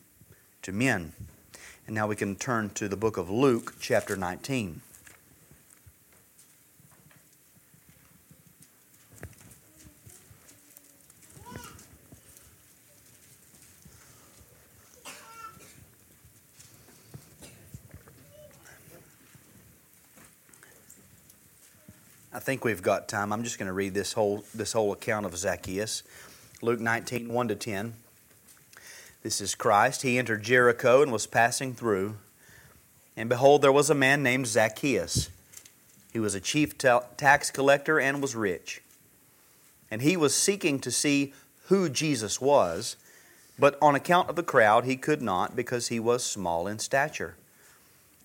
to 0.62 0.72
men. 0.72 1.12
And 1.86 1.94
now 1.94 2.06
we 2.06 2.16
can 2.16 2.36
turn 2.36 2.70
to 2.70 2.88
the 2.88 2.96
book 2.96 3.16
of 3.16 3.30
Luke, 3.30 3.76
chapter 3.80 4.16
19. 4.16 4.82
I 22.38 22.40
think 22.40 22.64
we've 22.64 22.82
got 22.82 23.08
time. 23.08 23.32
I'm 23.32 23.42
just 23.42 23.58
going 23.58 23.66
to 23.66 23.72
read 23.72 23.94
this 23.94 24.12
whole, 24.12 24.44
this 24.54 24.72
whole 24.72 24.92
account 24.92 25.26
of 25.26 25.36
Zacchaeus. 25.36 26.04
Luke 26.62 26.78
19, 26.78 27.32
1 27.32 27.48
to 27.48 27.56
10. 27.56 27.94
This 29.24 29.40
is 29.40 29.56
Christ. 29.56 30.02
He 30.02 30.20
entered 30.20 30.44
Jericho 30.44 31.02
and 31.02 31.10
was 31.10 31.26
passing 31.26 31.74
through. 31.74 32.14
And 33.16 33.28
behold, 33.28 33.62
there 33.62 33.72
was 33.72 33.90
a 33.90 33.94
man 33.94 34.22
named 34.22 34.46
Zacchaeus. 34.46 35.30
He 36.12 36.20
was 36.20 36.36
a 36.36 36.40
chief 36.40 36.78
tax 36.78 37.50
collector 37.50 37.98
and 37.98 38.22
was 38.22 38.36
rich. 38.36 38.82
And 39.90 40.00
he 40.00 40.16
was 40.16 40.32
seeking 40.32 40.78
to 40.78 40.92
see 40.92 41.34
who 41.64 41.88
Jesus 41.88 42.40
was, 42.40 42.94
but 43.58 43.76
on 43.82 43.96
account 43.96 44.30
of 44.30 44.36
the 44.36 44.44
crowd, 44.44 44.84
he 44.84 44.96
could 44.96 45.20
not 45.22 45.56
because 45.56 45.88
he 45.88 45.98
was 45.98 46.22
small 46.22 46.68
in 46.68 46.78
stature. 46.78 47.34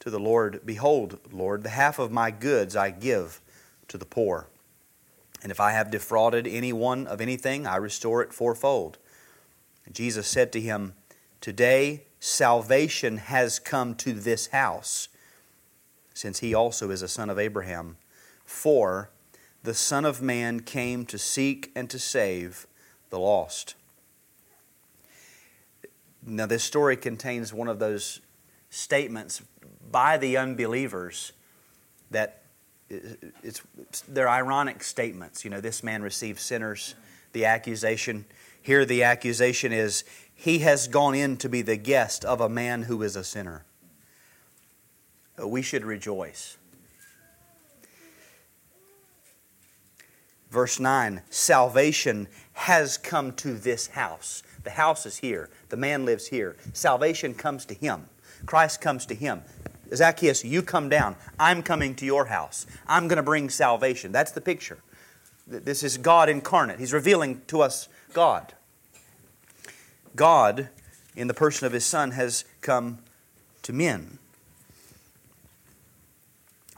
to 0.00 0.10
the 0.10 0.18
Lord, 0.18 0.60
Behold, 0.64 1.20
Lord, 1.30 1.62
the 1.62 1.70
half 1.70 1.98
of 1.98 2.10
my 2.10 2.30
goods 2.30 2.74
I 2.74 2.90
give 2.90 3.40
to 3.88 3.98
the 3.98 4.04
poor. 4.04 4.48
And 5.42 5.52
if 5.52 5.60
I 5.60 5.72
have 5.72 5.90
defrauded 5.90 6.46
anyone 6.46 7.06
of 7.06 7.20
anything, 7.20 7.66
I 7.66 7.76
restore 7.76 8.22
it 8.22 8.32
fourfold. 8.32 8.98
Jesus 9.92 10.26
said 10.26 10.52
to 10.52 10.60
him, 10.60 10.94
Today 11.40 12.04
salvation 12.18 13.16
has 13.16 13.58
come 13.58 13.94
to 13.96 14.12
this 14.12 14.48
house, 14.48 15.08
since 16.14 16.40
he 16.40 16.54
also 16.54 16.90
is 16.90 17.02
a 17.02 17.08
son 17.08 17.30
of 17.30 17.38
Abraham. 17.38 17.96
For 18.44 19.10
the 19.62 19.74
Son 19.74 20.04
of 20.04 20.22
Man 20.22 20.60
came 20.60 21.04
to 21.06 21.18
seek 21.18 21.70
and 21.74 21.88
to 21.90 21.98
save 21.98 22.66
the 23.10 23.18
lost. 23.18 23.74
Now, 26.24 26.46
this 26.46 26.64
story 26.64 26.96
contains 26.96 27.52
one 27.52 27.68
of 27.68 27.78
those 27.78 28.20
statements 28.68 29.42
by 29.90 30.16
the 30.16 30.36
unbelievers 30.36 31.32
that 32.10 32.42
it's, 32.90 33.62
they're 34.08 34.28
ironic 34.28 34.82
statements. 34.82 35.44
You 35.44 35.50
know, 35.50 35.60
this 35.60 35.82
man 35.82 36.02
received 36.02 36.40
sinners. 36.40 36.94
The 37.32 37.44
accusation 37.44 38.24
here, 38.62 38.84
the 38.84 39.04
accusation 39.04 39.72
is 39.72 40.04
he 40.34 40.58
has 40.60 40.88
gone 40.88 41.14
in 41.14 41.36
to 41.38 41.48
be 41.48 41.62
the 41.62 41.76
guest 41.76 42.24
of 42.24 42.40
a 42.40 42.48
man 42.48 42.82
who 42.82 43.02
is 43.02 43.16
a 43.16 43.24
sinner. 43.24 43.64
We 45.38 45.62
should 45.62 45.84
rejoice. 45.84 46.58
Verse 50.50 50.80
9 50.80 51.22
Salvation 51.30 52.28
has 52.52 52.98
come 52.98 53.32
to 53.34 53.54
this 53.54 53.88
house. 53.88 54.42
The 54.64 54.70
house 54.70 55.06
is 55.06 55.18
here. 55.18 55.48
The 55.70 55.76
man 55.76 56.04
lives 56.04 56.26
here. 56.26 56.56
Salvation 56.72 57.34
comes 57.34 57.64
to 57.66 57.74
him. 57.74 58.06
Christ 58.44 58.80
comes 58.80 59.06
to 59.06 59.14
him. 59.14 59.42
Zacchaeus, 59.94 60.44
you 60.44 60.62
come 60.62 60.88
down. 60.88 61.16
I'm 61.38 61.62
coming 61.62 61.94
to 61.96 62.06
your 62.06 62.26
house. 62.26 62.66
I'm 62.86 63.08
going 63.08 63.16
to 63.16 63.22
bring 63.22 63.50
salvation. 63.50 64.12
That's 64.12 64.32
the 64.32 64.40
picture. 64.40 64.78
This 65.46 65.82
is 65.82 65.96
God 65.98 66.28
incarnate. 66.28 66.78
He's 66.78 66.92
revealing 66.92 67.42
to 67.48 67.60
us 67.60 67.88
God. 68.12 68.54
God, 70.14 70.68
in 71.16 71.26
the 71.28 71.34
person 71.34 71.66
of 71.66 71.72
His 71.72 71.84
Son, 71.84 72.12
has 72.12 72.44
come 72.60 72.98
to 73.62 73.72
men. 73.72 74.18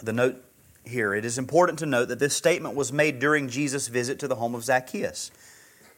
The 0.02 0.12
note 0.12 0.42
here 0.84 1.14
it 1.14 1.24
is 1.24 1.38
important 1.38 1.78
to 1.78 1.86
note 1.86 2.08
that 2.08 2.18
this 2.18 2.34
statement 2.34 2.74
was 2.74 2.92
made 2.92 3.18
during 3.18 3.48
Jesus' 3.48 3.88
visit 3.88 4.18
to 4.18 4.28
the 4.28 4.36
home 4.36 4.54
of 4.54 4.64
Zacchaeus. 4.64 5.30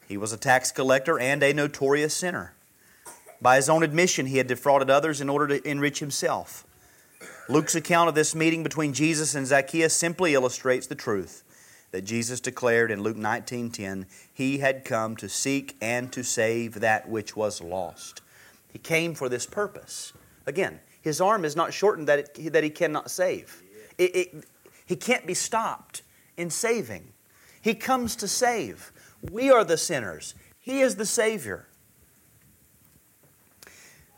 He 0.06 0.16
was 0.16 0.32
a 0.32 0.36
tax 0.36 0.70
collector 0.70 1.18
and 1.18 1.42
a 1.42 1.54
notorious 1.54 2.14
sinner. 2.14 2.54
By 3.40 3.56
his 3.56 3.68
own 3.68 3.82
admission, 3.82 4.26
he 4.26 4.38
had 4.38 4.46
defrauded 4.46 4.90
others 4.90 5.20
in 5.20 5.30
order 5.30 5.48
to 5.48 5.68
enrich 5.68 6.00
himself. 6.00 6.66
Luke's 7.48 7.74
account 7.74 8.08
of 8.08 8.14
this 8.14 8.34
meeting 8.34 8.62
between 8.62 8.94
Jesus 8.94 9.34
and 9.34 9.46
Zacchaeus 9.46 9.94
simply 9.94 10.34
illustrates 10.34 10.86
the 10.86 10.94
truth 10.94 11.44
that 11.90 12.02
Jesus 12.02 12.40
declared 12.40 12.90
in 12.90 13.02
Luke 13.02 13.16
19:10, 13.16 14.06
he 14.32 14.58
had 14.58 14.84
come 14.84 15.16
to 15.16 15.28
seek 15.28 15.76
and 15.80 16.12
to 16.12 16.24
save 16.24 16.80
that 16.80 17.08
which 17.08 17.36
was 17.36 17.60
lost. 17.60 18.22
He 18.72 18.78
came 18.78 19.14
for 19.14 19.28
this 19.28 19.46
purpose. 19.46 20.12
Again, 20.46 20.80
his 21.00 21.20
arm 21.20 21.44
is 21.44 21.54
not 21.54 21.72
shortened 21.72 22.08
that, 22.08 22.18
it, 22.18 22.52
that 22.52 22.64
he 22.64 22.70
cannot 22.70 23.10
save. 23.10 23.62
It, 23.98 24.16
it, 24.16 24.44
he 24.86 24.96
can't 24.96 25.26
be 25.26 25.34
stopped 25.34 26.02
in 26.36 26.50
saving. 26.50 27.12
He 27.60 27.74
comes 27.74 28.16
to 28.16 28.26
save. 28.26 28.90
We 29.30 29.50
are 29.50 29.64
the 29.64 29.76
sinners. 29.76 30.34
He 30.58 30.80
is 30.80 30.96
the 30.96 31.06
Savior. 31.06 31.68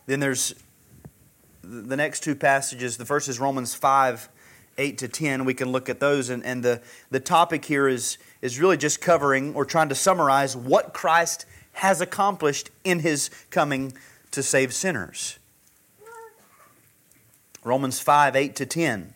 Then 0.06 0.20
there's 0.20 0.54
the 1.66 1.96
next 1.96 2.22
two 2.22 2.34
passages. 2.34 2.96
The 2.96 3.04
first 3.04 3.28
is 3.28 3.40
Romans 3.40 3.74
5 3.74 4.28
8 4.78 4.98
to 4.98 5.08
10. 5.08 5.44
We 5.44 5.54
can 5.54 5.72
look 5.72 5.88
at 5.88 6.00
those. 6.00 6.28
And, 6.28 6.44
and 6.44 6.62
the, 6.62 6.82
the 7.10 7.20
topic 7.20 7.64
here 7.64 7.88
is, 7.88 8.18
is 8.42 8.60
really 8.60 8.76
just 8.76 9.00
covering 9.00 9.54
or 9.54 9.64
trying 9.64 9.88
to 9.88 9.94
summarize 9.94 10.54
what 10.54 10.92
Christ 10.92 11.46
has 11.72 12.00
accomplished 12.00 12.70
in 12.84 13.00
his 13.00 13.30
coming 13.50 13.94
to 14.32 14.42
save 14.42 14.74
sinners. 14.74 15.38
Romans 17.64 18.00
5 18.00 18.36
8 18.36 18.56
to 18.56 18.66
10. 18.66 19.14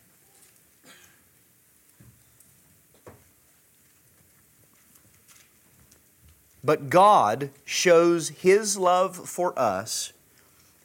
But 6.63 6.89
God 6.89 7.49
shows 7.65 8.29
his 8.29 8.77
love 8.77 9.15
for 9.15 9.57
us 9.57 10.13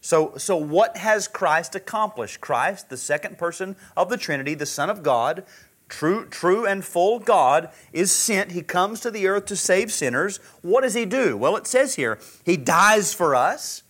So, 0.00 0.36
so 0.36 0.56
what 0.56 0.96
has 0.96 1.28
Christ 1.28 1.74
accomplished? 1.74 2.40
Christ, 2.40 2.88
the 2.88 2.96
second 2.96 3.38
person 3.38 3.76
of 3.96 4.08
the 4.08 4.16
Trinity, 4.16 4.54
the 4.54 4.66
Son 4.66 4.90
of 4.90 5.02
God, 5.02 5.44
true, 5.88 6.26
true 6.26 6.66
and 6.66 6.84
full 6.84 7.18
God, 7.18 7.70
is 7.92 8.12
sent. 8.12 8.52
He 8.52 8.62
comes 8.62 9.00
to 9.00 9.10
the 9.10 9.26
earth 9.26 9.46
to 9.46 9.56
save 9.56 9.92
sinners. 9.92 10.38
What 10.62 10.82
does 10.82 10.94
he 10.94 11.04
do? 11.04 11.36
Well, 11.36 11.56
it 11.56 11.66
says 11.66 11.96
here, 11.96 12.18
he 12.44 12.56
dies 12.56 13.12
for 13.12 13.34
us, 13.34 13.82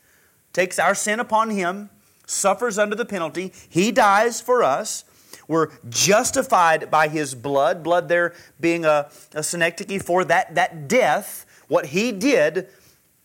takes 0.53 0.79
our 0.79 0.95
sin 0.95 1.21
upon 1.21 1.51
him, 1.51 1.91
suffers 2.27 2.79
under 2.79 2.97
the 2.97 3.05
penalty. 3.05 3.53
He 3.69 3.93
dies 3.93 4.41
for 4.41 4.63
us. 4.63 5.05
We're 5.47 5.69
justified 5.89 6.91
by 6.91 7.09
his 7.09 7.35
blood, 7.35 7.83
blood 7.83 8.09
there 8.09 8.35
being 8.61 8.85
a, 8.85 9.11
a 9.35 9.43
synecdoche 9.43 10.03
for 10.03 10.25
that, 10.25 10.55
that 10.55 10.89
death. 10.89 11.47
What 11.69 11.87
he 11.87 12.13
did 12.13 12.69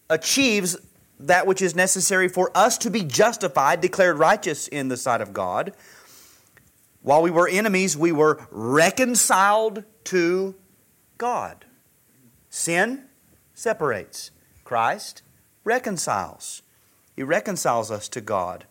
achieves 0.10 0.78
that 1.19 1.47
which 1.47 1.62
is 1.62 1.76
necessary 1.76 2.28
for 2.28 2.52
us 2.56 2.78
to 2.80 2.89
be 2.89 3.04
justified, 3.04 3.82
declared 3.82 4.17
righteous 4.17 4.67
in 4.67 4.88
the 4.88 4.97
sight 4.97 5.21
of 5.21 5.34
God. 5.34 5.73
While 7.02 7.21
we 7.21 7.32
were 7.32 7.47
enemies, 7.47 7.97
we 7.97 8.12
were 8.12 8.45
reconciled 8.52 9.84
to 10.06 10.56
God. 11.17 11.65
Sin 12.49 13.06
separates, 13.54 14.32
Christ 14.63 15.21
reconciles. 15.63 16.62
He 17.15 17.23
reconciles 17.23 17.91
us 17.91 18.08
to 18.10 18.21
God 18.21 18.65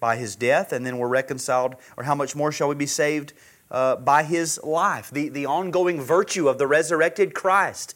by 0.00 0.16
his 0.16 0.34
death, 0.34 0.72
and 0.72 0.84
then 0.84 0.98
we're 0.98 1.08
reconciled, 1.08 1.76
or 1.96 2.04
how 2.04 2.14
much 2.14 2.34
more 2.34 2.50
shall 2.50 2.68
we 2.68 2.74
be 2.74 2.86
saved 2.86 3.32
uh, 3.70 3.96
by 3.96 4.24
his 4.24 4.58
life? 4.64 5.10
The, 5.10 5.28
the 5.28 5.46
ongoing 5.46 6.00
virtue 6.00 6.48
of 6.48 6.58
the 6.58 6.66
resurrected 6.66 7.34
Christ 7.34 7.94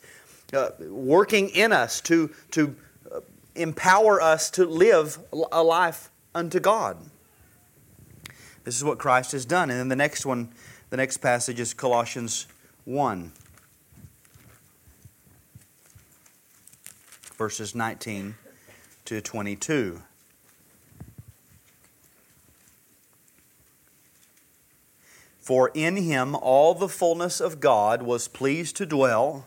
uh, 0.52 0.70
working 0.80 1.48
in 1.48 1.72
us 1.72 2.00
to, 2.02 2.30
to 2.52 2.76
empower 3.54 4.20
us 4.20 4.50
to 4.50 4.64
live 4.64 5.18
a 5.52 5.62
life 5.62 6.10
unto 6.34 6.60
God. 6.60 6.98
This 8.64 8.76
is 8.76 8.84
what 8.84 8.98
Christ 8.98 9.32
has 9.32 9.44
done. 9.44 9.70
And 9.70 9.78
then 9.78 9.88
the 9.88 9.96
next 9.96 10.24
one, 10.24 10.48
the 10.90 10.96
next 10.96 11.18
passage 11.18 11.60
is 11.60 11.74
Colossians 11.74 12.46
1, 12.84 13.32
verses 17.36 17.74
19 17.74 18.34
to 19.04 19.20
22. 19.20 20.02
For 25.38 25.70
in 25.74 25.96
him 25.96 26.34
all 26.34 26.72
the 26.72 26.88
fullness 26.88 27.38
of 27.38 27.60
God 27.60 28.02
was 28.02 28.28
pleased 28.28 28.76
to 28.76 28.86
dwell, 28.86 29.46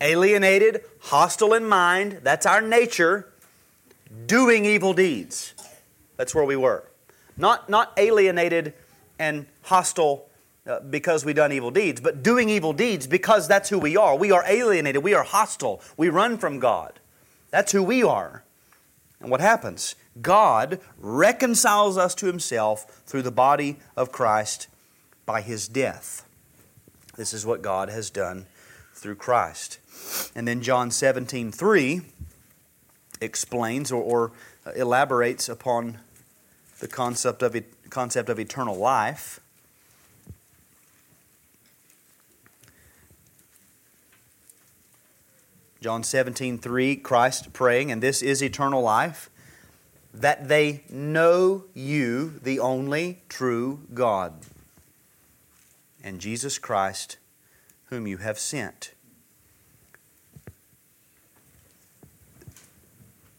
alienated, 0.00 0.82
hostile 1.00 1.54
in 1.54 1.68
mind, 1.68 2.20
that's 2.22 2.46
our 2.46 2.60
nature, 2.60 3.32
doing 4.26 4.64
evil 4.64 4.92
deeds. 4.92 5.54
That's 6.16 6.34
where 6.34 6.44
we 6.44 6.56
were. 6.56 6.84
Not, 7.36 7.68
not 7.68 7.92
alienated 7.96 8.74
and 9.18 9.46
hostile 9.62 10.28
uh, 10.66 10.80
because 10.80 11.24
we've 11.24 11.36
done 11.36 11.52
evil 11.52 11.70
deeds, 11.70 12.00
but 12.00 12.22
doing 12.22 12.48
evil 12.48 12.72
deeds 12.72 13.06
because 13.06 13.48
that's 13.48 13.68
who 13.68 13.78
we 13.78 13.96
are. 13.96 14.16
We 14.16 14.32
are 14.32 14.44
alienated, 14.46 15.02
we 15.02 15.14
are 15.14 15.22
hostile, 15.22 15.80
we 15.96 16.08
run 16.08 16.38
from 16.38 16.58
God. 16.58 17.00
That's 17.50 17.72
who 17.72 17.82
we 17.82 18.02
are. 18.02 18.44
And 19.20 19.30
what 19.30 19.40
happens? 19.40 19.94
God 20.20 20.80
reconciles 20.98 21.96
us 21.96 22.14
to 22.16 22.26
Himself 22.26 23.02
through 23.06 23.22
the 23.22 23.30
body 23.30 23.78
of 23.96 24.12
Christ 24.12 24.68
by 25.26 25.40
His 25.40 25.68
death. 25.68 26.26
This 27.16 27.32
is 27.32 27.46
what 27.46 27.62
God 27.62 27.88
has 27.88 28.10
done 28.10 28.46
through 28.98 29.16
Christ. 29.16 29.78
And 30.34 30.46
then 30.46 30.60
John 30.62 30.90
17, 30.90 31.52
3 31.52 32.00
explains 33.20 33.90
or, 33.90 34.02
or 34.02 34.32
uh, 34.66 34.72
elaborates 34.72 35.48
upon 35.48 35.98
the 36.80 36.88
concept 36.88 37.42
of, 37.42 37.56
concept 37.90 38.28
of 38.28 38.38
eternal 38.38 38.76
life. 38.76 39.40
John 45.80 46.02
17, 46.02 46.58
3, 46.58 46.96
Christ 46.96 47.52
praying, 47.52 47.92
and 47.92 48.02
this 48.02 48.20
is 48.20 48.42
eternal 48.42 48.82
life, 48.82 49.30
that 50.12 50.48
they 50.48 50.82
know 50.90 51.64
you, 51.72 52.40
the 52.42 52.58
only 52.58 53.20
true 53.28 53.80
God 53.94 54.34
and 56.02 56.20
Jesus 56.20 56.58
Christ, 56.58 57.18
whom 57.90 58.06
you 58.06 58.18
have 58.18 58.38
sent. 58.38 58.92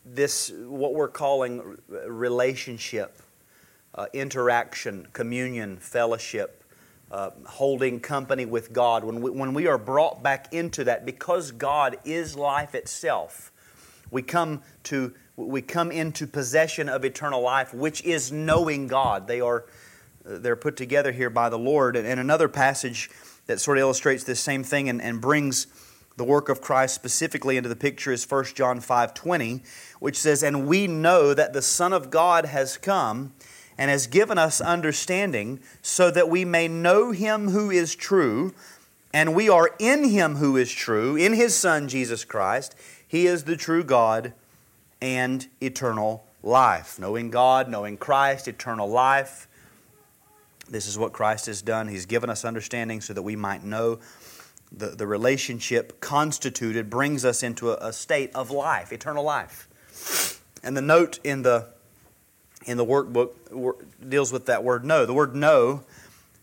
This, 0.05 0.51
what 0.65 0.93
we're 0.93 1.07
calling 1.07 1.77
relationship, 1.87 3.21
uh, 3.93 4.07
interaction, 4.13 5.07
communion, 5.13 5.77
fellowship, 5.77 6.63
uh, 7.11 7.31
holding 7.45 7.99
company 7.99 8.45
with 8.45 8.73
God, 8.73 9.03
when 9.03 9.21
we, 9.21 9.31
when 9.31 9.53
we 9.53 9.67
are 9.67 9.77
brought 9.77 10.23
back 10.23 10.53
into 10.53 10.83
that, 10.83 11.05
because 11.05 11.51
God 11.51 11.97
is 12.05 12.35
life 12.35 12.73
itself, 12.75 13.51
we 14.11 14.21
come 14.21 14.61
to 14.83 15.13
we 15.35 15.61
come 15.61 15.89
into 15.89 16.27
possession 16.27 16.89
of 16.89 17.05
eternal 17.05 17.41
life, 17.41 17.73
which 17.73 18.03
is 18.03 18.29
knowing 18.29 18.87
God. 18.87 19.27
They 19.27 19.39
are 19.39 19.65
they're 20.25 20.57
put 20.57 20.75
together 20.75 21.11
here 21.11 21.29
by 21.29 21.49
the 21.49 21.57
Lord. 21.57 21.95
And, 21.95 22.05
and 22.05 22.19
another 22.19 22.49
passage 22.49 23.09
that 23.49 23.59
sort 23.59 23.79
of 23.79 23.81
illustrates 23.81 24.23
this 24.23 24.39
same 24.39 24.63
thing 24.63 24.89
and, 24.89 25.01
and 25.01 25.19
brings 25.19 25.65
the 26.17 26.23
work 26.23 26.49
of 26.49 26.61
Christ 26.61 26.93
specifically 26.93 27.57
into 27.57 27.67
the 27.67 27.75
picture 27.75 28.11
is 28.11 28.23
1 28.23 28.53
John 28.53 28.79
5:20, 28.79 29.63
which 29.99 30.19
says, 30.19 30.43
"And 30.43 30.67
we 30.67 30.85
know 30.85 31.33
that 31.33 31.53
the 31.53 31.63
Son 31.63 31.91
of 31.91 32.11
God 32.11 32.45
has 32.45 32.77
come 32.77 33.33
and 33.75 33.89
has 33.89 34.05
given 34.05 34.37
us 34.37 34.61
understanding 34.61 35.59
so 35.81 36.11
that 36.11 36.29
we 36.29 36.45
may 36.45 36.67
know 36.67 37.09
him 37.09 37.49
who 37.49 37.71
is 37.71 37.95
true, 37.95 38.53
and 39.11 39.33
we 39.33 39.49
are 39.49 39.71
in 39.79 40.03
him 40.03 40.35
who 40.35 40.55
is 40.55 40.71
true, 40.71 41.15
in 41.15 41.33
his 41.33 41.55
Son 41.55 41.87
Jesus 41.87 42.23
Christ. 42.23 42.75
He 43.07 43.25
is 43.25 43.45
the 43.45 43.57
true 43.57 43.83
God 43.83 44.33
and 45.01 45.47
eternal 45.59 46.23
life." 46.43 46.99
Knowing 46.99 47.31
God, 47.31 47.67
knowing 47.67 47.97
Christ, 47.97 48.47
eternal 48.47 48.87
life. 48.87 49.47
This 50.69 50.87
is 50.87 50.97
what 50.97 51.13
Christ 51.13 51.47
has 51.47 51.61
done. 51.61 51.87
He's 51.87 52.05
given 52.05 52.29
us 52.29 52.45
understanding 52.45 53.01
so 53.01 53.13
that 53.13 53.23
we 53.23 53.35
might 53.35 53.63
know 53.63 53.99
the, 54.71 54.87
the 54.87 55.07
relationship 55.07 55.99
constituted 55.99 56.89
brings 56.89 57.25
us 57.25 57.41
into 57.41 57.71
a, 57.71 57.87
a 57.87 57.93
state 57.93 58.31
of 58.35 58.51
life, 58.51 58.93
eternal 58.93 59.23
life. 59.23 59.67
And 60.63 60.77
the 60.77 60.81
note 60.81 61.19
in 61.23 61.41
the 61.41 61.67
in 62.65 62.77
the 62.77 62.85
workbook 62.85 63.85
deals 64.07 64.33
with 64.33 64.45
that 64.45 64.63
word 64.63 64.83
know. 64.83 65.05
The 65.05 65.13
word 65.13 65.33
know 65.33 65.83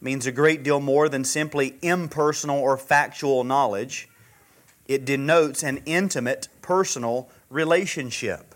means 0.00 0.26
a 0.26 0.32
great 0.32 0.62
deal 0.62 0.80
more 0.80 1.08
than 1.08 1.24
simply 1.24 1.76
impersonal 1.82 2.58
or 2.58 2.76
factual 2.76 3.44
knowledge. 3.44 4.08
It 4.88 5.04
denotes 5.04 5.62
an 5.62 5.82
intimate, 5.84 6.48
personal 6.62 7.28
relationship. 7.50 8.55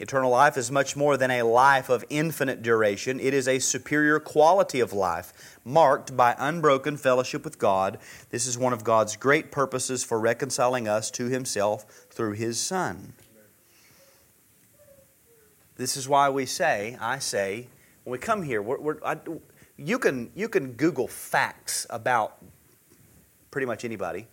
Eternal 0.00 0.30
life 0.30 0.56
is 0.56 0.70
much 0.70 0.96
more 0.96 1.18
than 1.18 1.30
a 1.30 1.42
life 1.42 1.90
of 1.90 2.06
infinite 2.08 2.62
duration. 2.62 3.20
It 3.20 3.34
is 3.34 3.46
a 3.46 3.58
superior 3.58 4.18
quality 4.18 4.80
of 4.80 4.94
life, 4.94 5.58
marked 5.62 6.16
by 6.16 6.34
unbroken 6.38 6.96
fellowship 6.96 7.44
with 7.44 7.58
God. 7.58 7.98
This 8.30 8.46
is 8.46 8.56
one 8.56 8.72
of 8.72 8.82
God's 8.82 9.14
great 9.16 9.52
purposes 9.52 10.02
for 10.02 10.18
reconciling 10.18 10.88
us 10.88 11.10
to 11.12 11.26
Himself 11.26 11.84
through 12.10 12.32
His 12.32 12.58
Son. 12.58 13.12
This 15.76 15.98
is 15.98 16.08
why 16.08 16.30
we 16.30 16.46
say, 16.46 16.96
I 16.98 17.18
say, 17.18 17.68
when 18.04 18.12
we 18.12 18.18
come 18.18 18.42
here, 18.42 18.62
we're, 18.62 18.80
we're, 18.80 19.04
I, 19.04 19.18
you 19.76 19.98
can 19.98 20.30
you 20.34 20.48
can 20.48 20.72
Google 20.72 21.08
facts 21.08 21.86
about 21.90 22.38
pretty 23.50 23.66
much 23.66 23.84
anybody, 23.84 24.26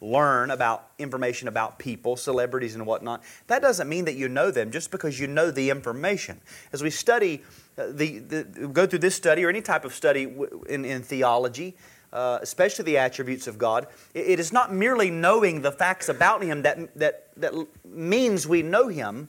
learn 0.00 0.50
about 0.50 0.90
information 0.98 1.48
about 1.48 1.78
people, 1.78 2.16
celebrities, 2.16 2.74
and 2.74 2.86
whatnot. 2.86 3.22
That 3.46 3.62
doesn't 3.62 3.88
mean 3.88 4.04
that 4.04 4.14
you 4.14 4.28
know 4.28 4.50
them 4.50 4.70
just 4.70 4.90
because 4.90 5.18
you 5.18 5.26
know 5.26 5.50
the 5.50 5.70
information. 5.70 6.40
As 6.72 6.82
we 6.82 6.90
study 6.90 7.42
uh, 7.76 7.86
the, 7.90 8.18
the 8.18 8.42
go 8.72 8.86
through 8.86 9.00
this 9.00 9.14
study 9.14 9.44
or 9.44 9.48
any 9.48 9.62
type 9.62 9.84
of 9.84 9.94
study 9.94 10.34
in, 10.68 10.84
in 10.84 11.02
theology, 11.02 11.76
uh, 12.12 12.38
especially 12.40 12.84
the 12.84 12.98
attributes 12.98 13.46
of 13.46 13.58
God, 13.58 13.86
it, 14.14 14.26
it 14.26 14.40
is 14.40 14.52
not 14.52 14.72
merely 14.72 15.10
knowing 15.10 15.62
the 15.62 15.72
facts 15.72 16.08
about 16.08 16.42
Him 16.42 16.62
that 16.62 16.94
that 16.96 17.28
that 17.36 17.54
means 17.84 18.46
we 18.46 18.62
know 18.62 18.88
Him 18.88 19.28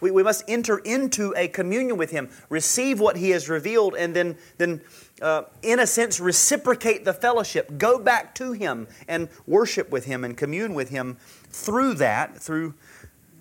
we, 0.00 0.10
we 0.10 0.22
must 0.22 0.44
enter 0.48 0.78
into 0.78 1.34
a 1.36 1.48
communion 1.48 1.96
with 1.96 2.10
Him, 2.10 2.30
receive 2.48 3.00
what 3.00 3.16
He 3.16 3.30
has 3.30 3.48
revealed, 3.48 3.94
and 3.94 4.14
then, 4.14 4.36
then 4.58 4.80
uh, 5.20 5.42
in 5.62 5.80
a 5.80 5.86
sense, 5.86 6.20
reciprocate 6.20 7.04
the 7.04 7.12
fellowship. 7.12 7.78
Go 7.78 7.98
back 7.98 8.34
to 8.36 8.52
Him 8.52 8.88
and 9.08 9.28
worship 9.46 9.90
with 9.90 10.06
Him 10.06 10.24
and 10.24 10.36
commune 10.36 10.74
with 10.74 10.90
Him 10.90 11.16
through 11.50 11.94
that, 11.94 12.36
through 12.36 12.74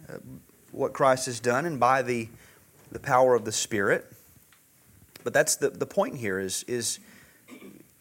uh, 0.08 0.18
what 0.72 0.94
Christ 0.94 1.26
has 1.28 1.40
done, 1.40 1.66
and 1.66 1.80
by 1.80 2.02
the, 2.02 2.30
the 2.92 3.00
power 3.00 3.36
of 3.36 3.46
the 3.46 3.52
Spirit. 3.52 4.12
But 5.24 5.34
that's 5.34 5.56
the, 5.56 5.70
the 5.70 5.86
point 5.86 6.18
here 6.18 6.40
is, 6.40 6.64
is 6.64 7.00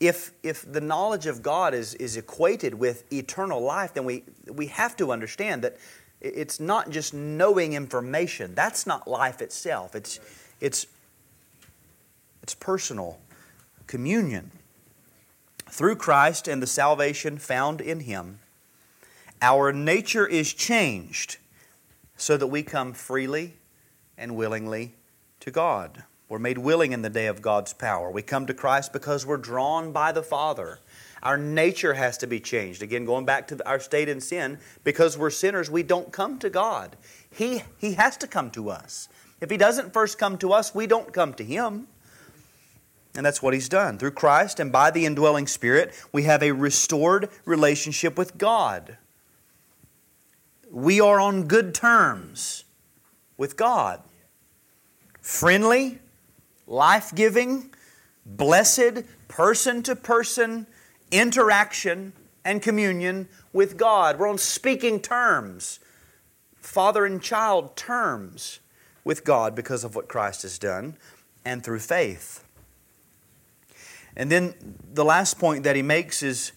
if, 0.00 0.32
if 0.42 0.70
the 0.70 0.80
knowledge 0.80 1.26
of 1.26 1.42
God 1.42 1.74
is, 1.74 1.94
is 1.94 2.16
equated 2.16 2.74
with 2.74 3.10
eternal 3.12 3.60
life, 3.60 3.94
then 3.94 4.04
we, 4.04 4.24
we 4.50 4.66
have 4.66 4.96
to 4.96 5.12
understand 5.12 5.62
that 5.62 5.76
it's 6.20 6.58
not 6.58 6.90
just 6.90 7.14
knowing 7.14 7.74
information. 7.74 8.54
That's 8.54 8.86
not 8.86 9.06
life 9.06 9.40
itself. 9.40 9.94
It's, 9.94 10.18
it's, 10.60 10.86
it's 12.42 12.54
personal 12.54 13.18
communion. 13.88 14.52
Through 15.68 15.96
Christ 15.96 16.46
and 16.46 16.62
the 16.62 16.66
salvation 16.68 17.38
found 17.38 17.80
in 17.80 18.00
Him, 18.00 18.38
our 19.42 19.72
nature 19.72 20.26
is 20.26 20.52
changed 20.52 21.38
so 22.16 22.36
that 22.36 22.46
we 22.46 22.62
come 22.62 22.92
freely 22.92 23.54
and 24.16 24.36
willingly 24.36 24.94
to 25.40 25.50
God. 25.50 26.04
We're 26.28 26.38
made 26.38 26.58
willing 26.58 26.92
in 26.92 27.02
the 27.02 27.10
day 27.10 27.26
of 27.26 27.40
God's 27.40 27.72
power. 27.72 28.10
We 28.10 28.22
come 28.22 28.46
to 28.46 28.54
Christ 28.54 28.92
because 28.92 29.24
we're 29.24 29.38
drawn 29.38 29.92
by 29.92 30.12
the 30.12 30.22
Father. 30.22 30.78
Our 31.22 31.38
nature 31.38 31.94
has 31.94 32.18
to 32.18 32.26
be 32.26 32.38
changed. 32.38 32.82
Again, 32.82 33.04
going 33.04 33.24
back 33.24 33.48
to 33.48 33.68
our 33.68 33.80
state 33.80 34.08
in 34.08 34.20
sin, 34.20 34.58
because 34.84 35.16
we're 35.16 35.30
sinners, 35.30 35.70
we 35.70 35.82
don't 35.82 36.12
come 36.12 36.38
to 36.40 36.50
God. 36.50 36.96
He, 37.30 37.62
he 37.78 37.94
has 37.94 38.16
to 38.18 38.26
come 38.26 38.50
to 38.52 38.70
us. 38.70 39.08
If 39.40 39.50
He 39.50 39.56
doesn't 39.56 39.92
first 39.92 40.18
come 40.18 40.36
to 40.38 40.52
us, 40.52 40.74
we 40.74 40.86
don't 40.86 41.12
come 41.12 41.34
to 41.34 41.44
Him. 41.44 41.88
And 43.18 43.26
that's 43.26 43.42
what 43.42 43.52
He's 43.52 43.68
done. 43.68 43.98
Through 43.98 44.12
Christ 44.12 44.60
and 44.60 44.70
by 44.70 44.92
the 44.92 45.04
indwelling 45.04 45.48
Spirit, 45.48 45.92
we 46.12 46.22
have 46.22 46.40
a 46.40 46.52
restored 46.52 47.28
relationship 47.44 48.16
with 48.16 48.38
God. 48.38 48.96
We 50.70 51.00
are 51.00 51.18
on 51.18 51.48
good 51.48 51.74
terms 51.74 52.62
with 53.36 53.56
God. 53.56 54.00
Friendly, 55.20 55.98
life 56.68 57.12
giving, 57.12 57.74
blessed, 58.24 59.02
person 59.26 59.82
to 59.82 59.96
person 59.96 60.68
interaction 61.10 62.12
and 62.44 62.62
communion 62.62 63.28
with 63.52 63.76
God. 63.76 64.20
We're 64.20 64.28
on 64.28 64.38
speaking 64.38 65.00
terms, 65.00 65.80
father 66.54 67.04
and 67.04 67.20
child 67.20 67.74
terms 67.74 68.60
with 69.02 69.24
God 69.24 69.56
because 69.56 69.82
of 69.82 69.96
what 69.96 70.06
Christ 70.06 70.42
has 70.42 70.56
done 70.56 70.96
and 71.44 71.64
through 71.64 71.80
faith. 71.80 72.44
And 74.18 74.30
then 74.30 74.52
the 74.92 75.04
last 75.04 75.38
point 75.38 75.62
that 75.62 75.76
he 75.76 75.82
makes 75.82 76.22
is, 76.22 76.52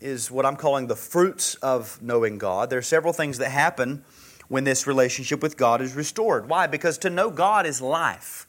is 0.00 0.30
what 0.30 0.46
I'm 0.46 0.56
calling 0.56 0.86
the 0.86 0.96
fruits 0.96 1.56
of 1.56 2.00
knowing 2.00 2.38
God. 2.38 2.70
There 2.70 2.78
are 2.78 2.82
several 2.82 3.12
things 3.12 3.38
that 3.38 3.50
happen 3.50 4.04
when 4.48 4.64
this 4.64 4.86
relationship 4.86 5.42
with 5.42 5.56
God 5.56 5.82
is 5.82 5.94
restored. 5.94 6.48
Why? 6.48 6.68
Because 6.68 6.96
to 6.98 7.10
know 7.10 7.28
God 7.28 7.66
is 7.66 7.80
life. 7.80 8.46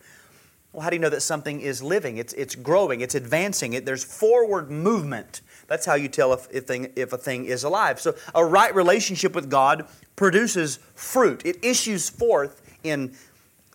Well, 0.71 0.83
how 0.83 0.89
do 0.89 0.95
you 0.95 1.01
know 1.01 1.09
that 1.09 1.21
something 1.21 1.59
is 1.59 1.83
living? 1.83 2.17
It's, 2.17 2.33
it's 2.33 2.55
growing, 2.55 3.01
it's 3.01 3.15
advancing, 3.15 3.73
it, 3.73 3.85
there's 3.85 4.03
forward 4.03 4.71
movement. 4.71 5.41
That's 5.67 5.85
how 5.85 5.95
you 5.95 6.07
tell 6.07 6.31
if, 6.31 6.47
if, 6.51 6.65
thing, 6.65 6.93
if 6.95 7.11
a 7.11 7.17
thing 7.17 7.45
is 7.45 7.63
alive. 7.63 7.99
So, 7.99 8.15
a 8.33 8.45
right 8.45 8.73
relationship 8.73 9.35
with 9.35 9.49
God 9.49 9.85
produces 10.15 10.77
fruit, 10.95 11.45
it 11.45 11.63
issues 11.63 12.09
forth 12.09 12.61
in 12.83 13.15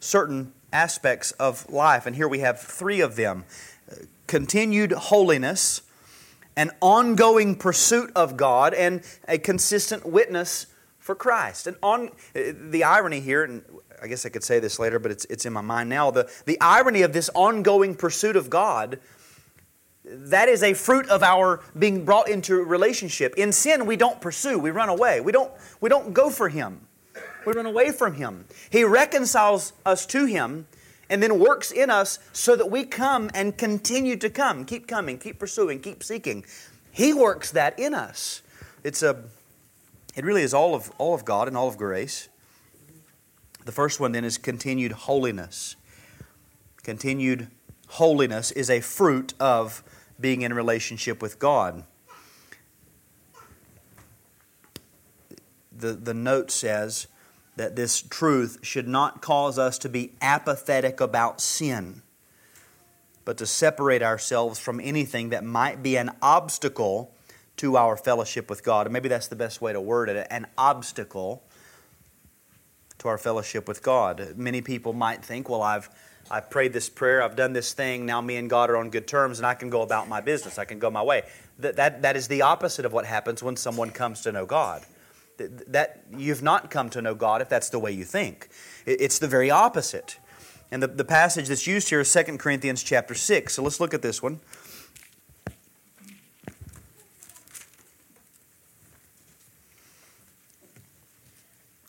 certain 0.00 0.52
aspects 0.72 1.32
of 1.32 1.68
life. 1.70 2.06
And 2.06 2.16
here 2.16 2.28
we 2.28 2.38
have 2.38 2.60
three 2.60 3.00
of 3.00 3.16
them 3.16 3.44
continued 4.26 4.92
holiness, 4.92 5.82
an 6.56 6.70
ongoing 6.80 7.54
pursuit 7.56 8.10
of 8.16 8.36
God, 8.36 8.74
and 8.74 9.02
a 9.28 9.38
consistent 9.38 10.06
witness 10.06 10.66
for 10.98 11.14
Christ. 11.14 11.66
And 11.66 11.76
on 11.82 12.10
the 12.34 12.84
irony 12.84 13.20
here, 13.20 13.44
and 13.44 13.62
I 14.02 14.08
guess 14.08 14.26
I 14.26 14.28
could 14.28 14.44
say 14.44 14.58
this 14.58 14.78
later, 14.78 14.98
but 14.98 15.10
it's, 15.10 15.24
it's 15.26 15.46
in 15.46 15.52
my 15.52 15.60
mind 15.60 15.88
now. 15.88 16.10
The, 16.10 16.30
the 16.44 16.60
irony 16.60 17.02
of 17.02 17.12
this 17.12 17.30
ongoing 17.34 17.94
pursuit 17.94 18.36
of 18.36 18.50
God, 18.50 18.98
that 20.04 20.48
is 20.48 20.62
a 20.62 20.74
fruit 20.74 21.08
of 21.08 21.22
our 21.22 21.62
being 21.78 22.04
brought 22.04 22.28
into 22.28 22.56
relationship. 22.62 23.34
In 23.36 23.52
sin, 23.52 23.86
we 23.86 23.96
don't 23.96 24.20
pursue, 24.20 24.58
we 24.58 24.70
run 24.70 24.88
away. 24.88 25.20
We 25.20 25.32
don't, 25.32 25.52
we 25.80 25.88
don't 25.88 26.12
go 26.12 26.30
for 26.30 26.48
Him, 26.48 26.86
we 27.46 27.52
run 27.52 27.66
away 27.66 27.92
from 27.92 28.14
Him. 28.14 28.46
He 28.70 28.84
reconciles 28.84 29.72
us 29.84 30.06
to 30.06 30.26
Him 30.26 30.66
and 31.08 31.22
then 31.22 31.38
works 31.38 31.70
in 31.70 31.90
us 31.90 32.18
so 32.32 32.56
that 32.56 32.70
we 32.70 32.84
come 32.84 33.30
and 33.34 33.56
continue 33.56 34.16
to 34.16 34.28
come. 34.30 34.64
Keep 34.64 34.86
coming, 34.86 35.18
keep 35.18 35.38
pursuing, 35.38 35.80
keep 35.80 36.02
seeking. 36.02 36.44
He 36.90 37.12
works 37.12 37.50
that 37.52 37.78
in 37.78 37.94
us. 37.94 38.42
It's 38.82 39.02
a, 39.02 39.24
it 40.14 40.24
really 40.24 40.42
is 40.42 40.54
all 40.54 40.74
of, 40.74 40.90
all 40.98 41.14
of 41.14 41.24
God 41.24 41.48
and 41.48 41.56
all 41.56 41.68
of 41.68 41.76
grace. 41.76 42.28
The 43.64 43.72
first 43.72 44.00
one 44.00 44.12
then 44.12 44.24
is 44.24 44.38
continued 44.38 44.92
holiness. 44.92 45.76
Continued 46.82 47.48
holiness 47.88 48.50
is 48.52 48.70
a 48.70 48.80
fruit 48.80 49.34
of 49.40 49.82
being 50.20 50.42
in 50.42 50.54
relationship 50.54 51.20
with 51.20 51.38
God. 51.38 51.84
The, 55.76 55.92
the 55.92 56.14
note 56.14 56.50
says 56.50 57.06
that 57.56 57.74
this 57.74 58.02
truth 58.02 58.58
should 58.62 58.86
not 58.86 59.20
cause 59.20 59.58
us 59.58 59.78
to 59.78 59.88
be 59.88 60.12
apathetic 60.20 61.00
about 61.00 61.40
sin, 61.40 62.02
but 63.24 63.38
to 63.38 63.46
separate 63.46 64.02
ourselves 64.02 64.58
from 64.58 64.80
anything 64.80 65.30
that 65.30 65.42
might 65.42 65.82
be 65.82 65.96
an 65.96 66.10
obstacle 66.22 67.12
to 67.56 67.76
our 67.76 67.96
fellowship 67.96 68.50
with 68.50 68.62
God. 68.62 68.86
And 68.86 68.92
maybe 68.92 69.08
that's 69.08 69.28
the 69.28 69.36
best 69.36 69.60
way 69.60 69.72
to 69.72 69.80
word 69.80 70.08
it 70.10 70.26
an 70.30 70.46
obstacle 70.58 71.42
to 72.98 73.08
our 73.08 73.18
fellowship 73.18 73.66
with 73.66 73.82
God. 73.82 74.34
Many 74.36 74.60
people 74.60 74.92
might 74.92 75.24
think, 75.24 75.48
well, 75.48 75.62
I've 75.62 75.88
I've 76.30 76.50
prayed 76.50 76.72
this 76.72 76.88
prayer, 76.88 77.22
I've 77.22 77.36
done 77.36 77.52
this 77.52 77.72
thing, 77.72 78.04
now 78.04 78.20
me 78.20 78.36
and 78.36 78.50
God 78.50 78.68
are 78.68 78.76
on 78.76 78.90
good 78.90 79.06
terms, 79.06 79.38
and 79.38 79.46
I 79.46 79.54
can 79.54 79.70
go 79.70 79.82
about 79.82 80.08
my 80.08 80.20
business, 80.20 80.58
I 80.58 80.64
can 80.64 80.80
go 80.80 80.90
my 80.90 81.02
way. 81.02 81.22
That, 81.60 81.76
that, 81.76 82.02
that 82.02 82.16
is 82.16 82.26
the 82.26 82.42
opposite 82.42 82.84
of 82.84 82.92
what 82.92 83.06
happens 83.06 83.42
when 83.42 83.56
someone 83.56 83.90
comes 83.90 84.22
to 84.22 84.32
know 84.32 84.44
God. 84.44 84.84
That, 85.38 86.02
you've 86.16 86.42
not 86.42 86.70
come 86.70 86.90
to 86.90 87.02
know 87.02 87.14
God 87.14 87.42
if 87.42 87.48
that's 87.48 87.68
the 87.68 87.78
way 87.78 87.92
you 87.92 88.04
think. 88.04 88.48
It's 88.86 89.18
the 89.18 89.28
very 89.28 89.50
opposite. 89.50 90.18
And 90.70 90.82
the, 90.82 90.88
the 90.88 91.04
passage 91.04 91.48
that's 91.48 91.66
used 91.66 91.88
here 91.88 92.00
is 92.00 92.12
2 92.12 92.38
Corinthians 92.38 92.82
chapter 92.82 93.14
6. 93.14 93.54
So 93.54 93.62
let's 93.62 93.80
look 93.80 93.94
at 93.94 94.02
this 94.02 94.22
one. 94.22 94.40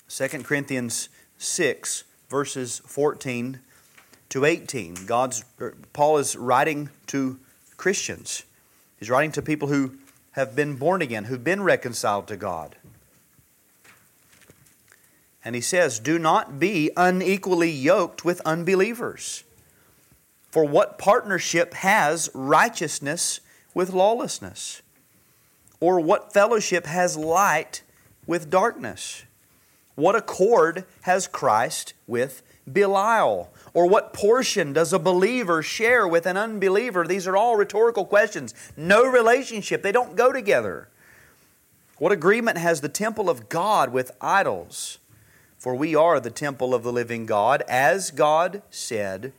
Second 0.08 0.46
Corinthians 0.46 1.10
6, 1.38 2.04
verses 2.28 2.80
14 2.88 3.60
to 4.30 4.46
18. 4.46 5.06
God's, 5.06 5.46
er, 5.62 5.78
Paul 5.94 6.18
is 6.18 6.36
writing 6.36 6.90
to 7.08 7.40
Christians. 7.78 8.44
He's 8.98 9.12
writing 9.12 9.32
to 9.34 9.44
people 9.44 9.68
who 9.68 9.98
have 10.32 10.56
been 10.56 10.76
born 10.76 11.02
again, 11.02 11.26
who've 11.26 11.44
been 11.44 11.62
reconciled 11.62 12.28
to 12.30 12.36
God. 12.38 12.76
And 15.48 15.56
he 15.56 15.62
says, 15.62 16.00
Do 16.00 16.20
not 16.20 16.60
be 16.60 16.92
unequally 16.98 17.72
yoked 17.72 18.26
with 18.26 18.42
unbelievers. 18.42 19.46
For 20.52 20.66
what 20.66 20.98
partnership 20.98 21.74
has 21.76 22.30
righteousness 22.34 23.40
with 23.74 23.94
lawlessness? 23.94 24.82
Or 25.80 26.02
what 26.02 26.34
fellowship 26.34 26.86
has 26.86 27.16
light 27.16 27.82
with 28.26 28.50
darkness? 28.50 29.24
What 29.96 30.18
accord 30.18 30.84
has 31.04 31.30
Christ 31.30 31.94
with 32.08 32.44
Belial? 32.70 33.50
Or 33.74 33.88
what 33.88 34.12
portion 34.12 34.74
does 34.74 34.92
a 34.92 35.00
believer 35.00 35.64
share 35.64 36.06
with 36.06 36.26
an 36.26 36.36
unbeliever? 36.36 37.08
These 37.08 37.26
are 37.26 37.38
all 37.38 37.56
rhetorical 37.56 38.04
questions. 38.04 38.54
No 38.76 39.06
relationship, 39.06 39.82
they 39.82 39.94
don't 39.94 40.18
go 40.18 40.34
together. 40.34 40.90
What 42.00 42.12
agreement 42.12 42.58
has 42.58 42.82
the 42.82 42.90
temple 42.90 43.30
of 43.30 43.48
God 43.48 43.94
with 43.94 44.12
idols? 44.20 45.00
For 45.68 45.76
we 45.76 45.96
are 45.96 46.22
the 46.22 46.32
temple 46.32 46.74
of 46.74 46.84
the 46.84 46.94
living 46.94 47.26
God, 47.26 47.62
as 47.68 48.10
God 48.10 48.62
said. 48.70 49.34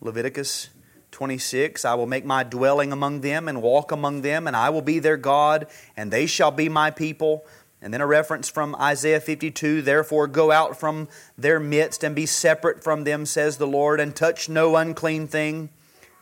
Leviticus 0.00 0.70
26, 1.10 1.84
I 1.84 1.92
will 1.92 2.06
make 2.06 2.24
my 2.24 2.42
dwelling 2.42 2.92
among 2.92 3.20
them 3.20 3.46
and 3.46 3.60
walk 3.60 3.92
among 3.92 4.22
them, 4.22 4.46
and 4.46 4.56
I 4.56 4.70
will 4.70 4.80
be 4.80 5.00
their 5.00 5.18
God, 5.18 5.66
and 5.98 6.10
they 6.10 6.24
shall 6.24 6.50
be 6.50 6.70
my 6.70 6.90
people. 6.90 7.44
And 7.82 7.92
then 7.92 8.00
a 8.00 8.06
reference 8.06 8.48
from 8.48 8.74
Isaiah 8.76 9.20
52 9.20 9.82
Therefore 9.82 10.28
go 10.28 10.50
out 10.50 10.80
from 10.80 11.08
their 11.36 11.60
midst 11.60 12.02
and 12.02 12.16
be 12.16 12.24
separate 12.24 12.82
from 12.82 13.04
them, 13.04 13.26
says 13.26 13.58
the 13.58 13.66
Lord, 13.66 14.00
and 14.00 14.16
touch 14.16 14.48
no 14.48 14.76
unclean 14.76 15.28
thing. 15.28 15.68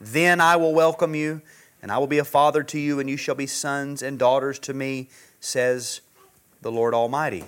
Then 0.00 0.40
I 0.40 0.56
will 0.56 0.74
welcome 0.74 1.14
you, 1.14 1.42
and 1.80 1.92
I 1.92 1.98
will 1.98 2.08
be 2.08 2.18
a 2.18 2.24
father 2.24 2.64
to 2.64 2.78
you, 2.80 2.98
and 2.98 3.08
you 3.08 3.16
shall 3.16 3.36
be 3.36 3.46
sons 3.46 4.02
and 4.02 4.18
daughters 4.18 4.58
to 4.58 4.74
me, 4.74 5.10
says 5.38 6.00
the 6.60 6.72
Lord 6.72 6.92
Almighty. 6.92 7.44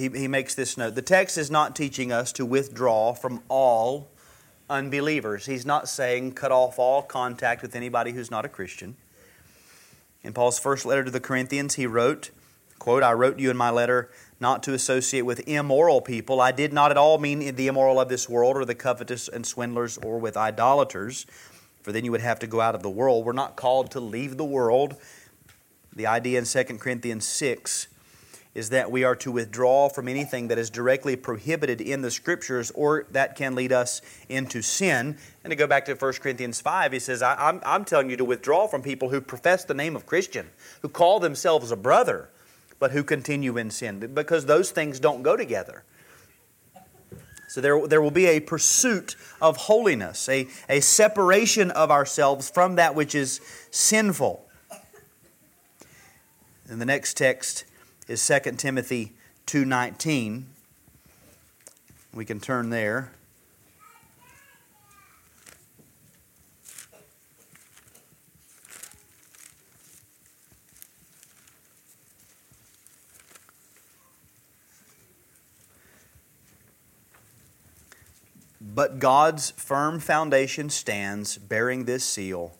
He, 0.00 0.08
he 0.08 0.28
makes 0.28 0.54
this 0.54 0.78
note. 0.78 0.94
The 0.94 1.02
text 1.02 1.36
is 1.36 1.50
not 1.50 1.76
teaching 1.76 2.10
us 2.10 2.32
to 2.32 2.46
withdraw 2.46 3.12
from 3.12 3.42
all 3.48 4.08
unbelievers. 4.70 5.44
He's 5.44 5.66
not 5.66 5.88
saying 5.88 6.32
cut 6.32 6.50
off 6.50 6.78
all 6.78 7.02
contact 7.02 7.60
with 7.60 7.76
anybody 7.76 8.12
who's 8.12 8.30
not 8.30 8.46
a 8.46 8.48
Christian. 8.48 8.96
In 10.22 10.32
Paul's 10.32 10.58
first 10.58 10.86
letter 10.86 11.04
to 11.04 11.10
the 11.10 11.20
Corinthians, 11.20 11.74
he 11.74 11.86
wrote, 11.86 12.30
quote, 12.78 13.02
I 13.02 13.12
wrote 13.12 13.38
you 13.38 13.50
in 13.50 13.58
my 13.58 13.68
letter 13.68 14.10
not 14.40 14.62
to 14.62 14.72
associate 14.72 15.22
with 15.22 15.46
immoral 15.46 16.00
people. 16.00 16.40
I 16.40 16.50
did 16.50 16.72
not 16.72 16.90
at 16.90 16.96
all 16.96 17.18
mean 17.18 17.54
the 17.54 17.66
immoral 17.66 18.00
of 18.00 18.08
this 18.08 18.26
world 18.26 18.56
or 18.56 18.64
the 18.64 18.74
covetous 18.74 19.28
and 19.28 19.44
swindlers 19.44 19.98
or 19.98 20.18
with 20.18 20.34
idolaters, 20.34 21.26
for 21.82 21.92
then 21.92 22.06
you 22.06 22.10
would 22.10 22.22
have 22.22 22.38
to 22.38 22.46
go 22.46 22.62
out 22.62 22.74
of 22.74 22.82
the 22.82 22.88
world. 22.88 23.26
We're 23.26 23.32
not 23.32 23.54
called 23.54 23.90
to 23.90 24.00
leave 24.00 24.38
the 24.38 24.46
world. 24.46 24.96
The 25.94 26.06
idea 26.06 26.38
in 26.38 26.46
2 26.46 26.64
Corinthians 26.78 27.26
6 27.26 27.88
is 28.54 28.70
that 28.70 28.90
we 28.90 29.04
are 29.04 29.14
to 29.14 29.30
withdraw 29.30 29.88
from 29.88 30.08
anything 30.08 30.48
that 30.48 30.58
is 30.58 30.70
directly 30.70 31.14
prohibited 31.14 31.80
in 31.80 32.02
the 32.02 32.10
Scriptures 32.10 32.72
or 32.72 33.06
that 33.10 33.36
can 33.36 33.54
lead 33.54 33.72
us 33.72 34.02
into 34.28 34.60
sin. 34.60 35.16
And 35.44 35.50
to 35.52 35.56
go 35.56 35.68
back 35.68 35.84
to 35.84 35.94
1 35.94 36.12
Corinthians 36.14 36.60
5, 36.60 36.92
he 36.92 36.98
says, 36.98 37.22
I, 37.22 37.48
am 37.48 37.60
I'm 37.64 37.84
telling 37.84 38.10
you 38.10 38.16
to 38.16 38.24
withdraw 38.24 38.66
from 38.66 38.82
people 38.82 39.10
who 39.10 39.20
profess 39.20 39.64
the 39.64 39.74
name 39.74 39.94
of 39.94 40.04
Christian, 40.04 40.50
who 40.82 40.88
call 40.88 41.20
themselves 41.20 41.70
a 41.70 41.76
brother, 41.76 42.28
but 42.80 42.90
who 42.90 43.04
continue 43.04 43.56
in 43.56 43.70
sin, 43.70 44.00
because 44.14 44.46
those 44.46 44.70
things 44.70 44.98
don't 44.98 45.22
go 45.22 45.36
together. 45.36 45.84
So 47.48 47.60
there, 47.60 47.86
there 47.86 48.00
will 48.00 48.12
be 48.12 48.26
a 48.26 48.40
pursuit 48.40 49.16
of 49.42 49.56
holiness, 49.56 50.28
a, 50.28 50.48
a 50.68 50.80
separation 50.80 51.70
of 51.72 51.90
ourselves 51.90 52.48
from 52.48 52.76
that 52.76 52.94
which 52.94 53.14
is 53.14 53.40
sinful. 53.70 54.46
In 56.68 56.78
the 56.78 56.84
next 56.84 57.16
text, 57.16 57.64
is 58.10 58.20
2 58.20 58.58
Timothy 58.58 59.12
2:19. 59.46 60.46
We 62.12 62.24
can 62.24 62.40
turn 62.40 62.70
there. 62.70 63.12
But 78.60 78.98
God's 78.98 79.50
firm 79.52 80.00
foundation 80.00 80.68
stands, 80.68 81.38
bearing 81.38 81.84
this 81.84 82.04
seal 82.04 82.56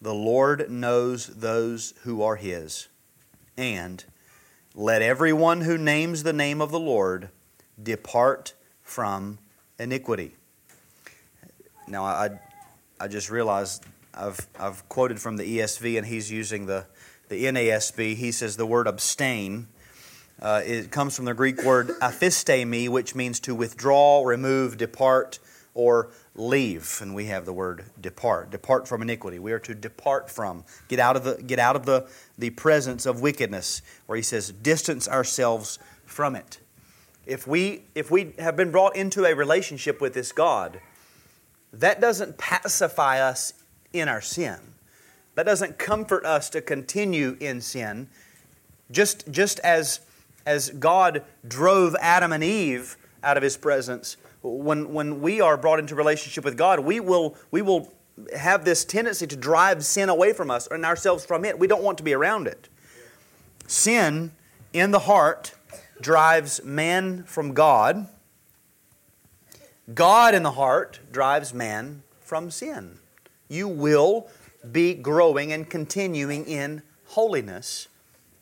The 0.00 0.14
Lord 0.14 0.70
knows 0.70 1.26
those 1.26 1.92
who 2.04 2.22
are 2.22 2.36
His, 2.36 2.88
and 3.58 4.02
let 4.76 5.00
everyone 5.00 5.62
who 5.62 5.78
names 5.78 6.22
the 6.22 6.34
name 6.34 6.60
of 6.60 6.70
the 6.70 6.78
Lord 6.78 7.30
depart 7.82 8.52
from 8.82 9.38
iniquity. 9.78 10.34
Now, 11.88 12.04
I, 12.04 12.38
I 13.00 13.08
just 13.08 13.30
realized 13.30 13.86
I've, 14.12 14.38
I've 14.60 14.86
quoted 14.90 15.18
from 15.18 15.38
the 15.38 15.58
ESV 15.58 15.96
and 15.96 16.06
he's 16.06 16.30
using 16.30 16.66
the, 16.66 16.84
the 17.30 17.44
NASB. 17.46 18.16
He 18.16 18.30
says 18.30 18.58
the 18.58 18.66
word 18.66 18.86
abstain. 18.86 19.66
Uh, 20.42 20.60
it 20.62 20.90
comes 20.90 21.16
from 21.16 21.24
the 21.24 21.32
Greek 21.32 21.62
word 21.64 21.88
aphistemi, 22.02 22.86
which 22.90 23.14
means 23.14 23.40
to 23.40 23.54
withdraw, 23.54 24.22
remove, 24.22 24.76
depart, 24.76 25.38
or 25.72 26.10
leave. 26.36 26.98
And 27.02 27.14
we 27.14 27.26
have 27.26 27.46
the 27.46 27.52
word 27.52 27.84
depart. 28.00 28.50
Depart 28.50 28.86
from 28.86 29.02
iniquity. 29.02 29.38
We 29.38 29.52
are 29.52 29.58
to 29.60 29.74
depart 29.74 30.30
from, 30.30 30.64
get 30.88 31.00
out 31.00 31.16
of 31.16 31.24
the, 31.24 31.42
get 31.42 31.58
out 31.58 31.76
of 31.76 31.86
the, 31.86 32.08
the 32.38 32.50
presence 32.50 33.06
of 33.06 33.20
wickedness, 33.20 33.82
where 34.06 34.16
he 34.16 34.22
says, 34.22 34.52
distance 34.52 35.08
ourselves 35.08 35.78
from 36.04 36.36
it. 36.36 36.58
If 37.24 37.46
we, 37.46 37.82
if 37.94 38.10
we 38.10 38.34
have 38.38 38.56
been 38.56 38.70
brought 38.70 38.94
into 38.94 39.24
a 39.24 39.34
relationship 39.34 40.00
with 40.00 40.14
this 40.14 40.30
God, 40.30 40.80
that 41.72 42.00
doesn't 42.00 42.38
pacify 42.38 43.18
us 43.18 43.52
in 43.92 44.08
our 44.08 44.20
sin. 44.20 44.58
That 45.34 45.46
doesn't 45.46 45.78
comfort 45.78 46.24
us 46.24 46.48
to 46.50 46.60
continue 46.60 47.36
in 47.40 47.60
sin. 47.60 48.08
Just, 48.90 49.30
just 49.30 49.58
as, 49.60 50.00
as 50.46 50.70
God 50.70 51.24
drove 51.46 51.96
Adam 52.00 52.32
and 52.32 52.44
Eve 52.44 52.96
out 53.22 53.36
of 53.36 53.42
his 53.42 53.56
presence, 53.56 54.16
when, 54.46 54.92
when 54.92 55.20
we 55.20 55.40
are 55.40 55.56
brought 55.56 55.78
into 55.78 55.94
relationship 55.94 56.44
with 56.44 56.56
God, 56.56 56.80
we 56.80 57.00
will, 57.00 57.36
we 57.50 57.62
will 57.62 57.92
have 58.36 58.64
this 58.64 58.84
tendency 58.84 59.26
to 59.26 59.36
drive 59.36 59.84
sin 59.84 60.08
away 60.08 60.32
from 60.32 60.50
us 60.50 60.66
and 60.70 60.84
ourselves 60.84 61.24
from 61.24 61.44
it. 61.44 61.58
We 61.58 61.66
don't 61.66 61.82
want 61.82 61.98
to 61.98 62.04
be 62.04 62.14
around 62.14 62.46
it. 62.46 62.68
Sin 63.66 64.32
in 64.72 64.90
the 64.90 65.00
heart 65.00 65.54
drives 66.00 66.62
man 66.62 67.24
from 67.24 67.54
God. 67.54 68.08
God 69.92 70.34
in 70.34 70.42
the 70.42 70.52
heart 70.52 71.00
drives 71.12 71.52
man 71.52 72.02
from 72.20 72.50
sin. 72.50 72.98
You 73.48 73.68
will 73.68 74.28
be 74.72 74.94
growing 74.94 75.52
and 75.52 75.68
continuing 75.68 76.44
in 76.46 76.82
holiness 77.06 77.88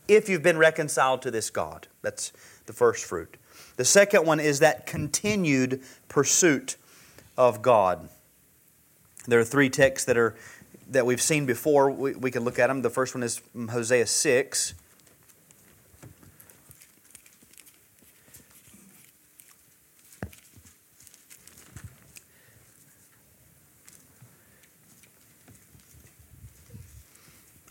if 0.08 0.28
you've 0.28 0.42
been 0.42 0.58
reconciled 0.58 1.22
to 1.22 1.30
this 1.30 1.50
God. 1.50 1.88
That's 2.02 2.32
the 2.66 2.72
first 2.72 3.04
fruit. 3.04 3.36
The 3.76 3.84
second 3.84 4.24
one 4.24 4.40
is 4.40 4.60
that 4.60 4.86
continued 4.86 5.82
pursuit 6.08 6.76
of 7.36 7.62
God. 7.62 8.08
There 9.26 9.40
are 9.40 9.44
three 9.44 9.70
texts 9.70 10.06
that 10.06 10.16
are 10.16 10.36
that 10.90 11.06
we've 11.06 11.22
seen 11.22 11.46
before. 11.46 11.90
We, 11.90 12.14
we 12.14 12.30
can 12.30 12.44
look 12.44 12.58
at 12.58 12.68
them. 12.68 12.82
The 12.82 12.90
first 12.90 13.14
one 13.14 13.22
is 13.22 13.40
Hosea 13.70 14.06
6. 14.06 14.74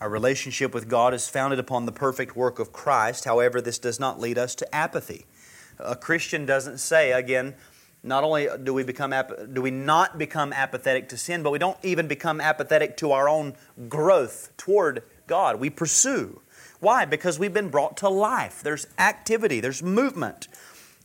Our 0.02 0.10
relationship 0.10 0.74
with 0.74 0.90
God 0.90 1.14
is 1.14 1.30
founded 1.30 1.60
upon 1.60 1.86
the 1.86 1.94
perfect 1.94 2.36
work 2.36 2.60
of 2.60 2.74
Christ. 2.74 3.24
However, 3.24 3.62
this 3.62 3.80
does 3.80 4.02
not 4.02 4.20
lead 4.20 4.38
us 4.38 4.54
to 4.56 4.76
apathy. 4.76 5.26
A 5.84 5.96
Christian 5.96 6.46
doesn't 6.46 6.80
say, 6.80 7.12
again, 7.12 7.56
not 8.04 8.24
only 8.24 8.50
do 8.64 8.74
we 8.74 8.84
become 8.84 9.14
do 9.54 9.62
we 9.62 9.72
not 9.72 10.18
become 10.18 10.52
apathetic 10.52 11.10
to 11.10 11.18
sin, 11.18 11.42
but 11.42 11.52
we 11.52 11.60
don't 11.60 11.78
even 11.84 12.08
become 12.08 12.42
apathetic 12.42 12.98
to 12.98 13.12
our 13.12 13.30
own 13.30 13.54
growth 13.88 14.52
toward 14.58 15.04
God. 15.26 15.60
We 15.60 15.70
pursue. 15.70 16.42
Why? 16.82 17.06
Because 17.06 17.40
we've 17.40 17.54
been 17.54 17.70
brought 17.70 17.96
to 17.98 18.10
life. 18.10 18.62
There's 18.62 18.88
activity, 18.98 19.62
there's 19.62 19.82
movement. 19.82 20.50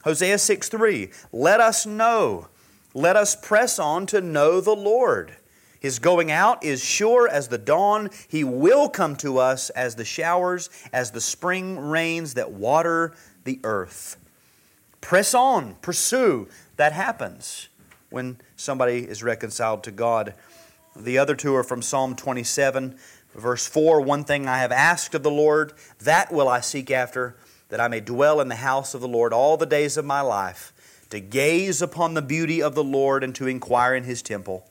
Hosea 0.02 0.38
6 0.38 0.68
3. 0.68 1.10
Let 1.32 1.60
us 1.60 1.86
know. 1.86 2.48
Let 2.94 3.14
us 3.14 3.36
press 3.36 3.78
on 3.78 4.06
to 4.06 4.20
know 4.20 4.60
the 4.60 4.74
Lord. 4.74 5.36
His 5.78 6.00
going 6.00 6.32
out 6.32 6.64
is 6.64 6.82
sure 6.82 7.28
as 7.28 7.46
the 7.46 7.58
dawn. 7.58 8.10
He 8.26 8.42
will 8.42 8.88
come 8.88 9.14
to 9.16 9.38
us 9.38 9.70
as 9.70 9.94
the 9.94 10.04
showers, 10.04 10.70
as 10.92 11.12
the 11.12 11.20
spring 11.20 11.78
rains 11.78 12.34
that 12.34 12.50
water 12.50 13.14
the 13.44 13.60
earth. 13.62 14.16
Press 15.01 15.34
on, 15.34 15.76
pursue. 15.76 16.49
That 16.76 16.92
happens 16.92 17.68
when 18.11 18.38
somebody 18.57 19.09
is 19.09 19.22
reconciled 19.22 19.82
to 19.84 19.90
God. 19.90 20.34
The 20.96 21.18
other 21.18 21.34
two 21.34 21.55
are 21.55 21.64
from 21.64 21.82
Psalm 21.82 22.16
27, 22.16 22.99
verse 23.34 23.66
4 23.66 24.01
One 24.01 24.24
thing 24.24 24.49
I 24.49 24.59
have 24.59 24.72
asked 24.72 25.14
of 25.14 25.22
the 25.22 25.30
Lord, 25.30 25.72
that 26.01 26.32
will 26.32 26.49
I 26.49 26.61
seek 26.61 26.90
after, 26.90 27.36
that 27.68 27.80
I 27.80 27.88
may 27.88 28.01
dwell 28.01 28.40
in 28.40 28.49
the 28.49 28.57
house 28.57 28.94
of 28.94 29.01
the 29.01 29.09
Lord 29.09 29.32
all 29.32 29.57
the 29.57 29.66
days 29.66 29.96
of 29.96 30.05
my 30.05 30.20
life, 30.20 30.72
to 31.11 31.20
gaze 31.20 31.80
upon 31.80 32.14
the 32.14 32.22
beauty 32.22 32.62
of 32.62 32.74
the 32.74 32.84
Lord 32.84 33.22
and 33.22 33.34
to 33.36 33.46
inquire 33.46 33.94
in 33.94 34.05
his 34.05 34.22
temple. 34.22 34.68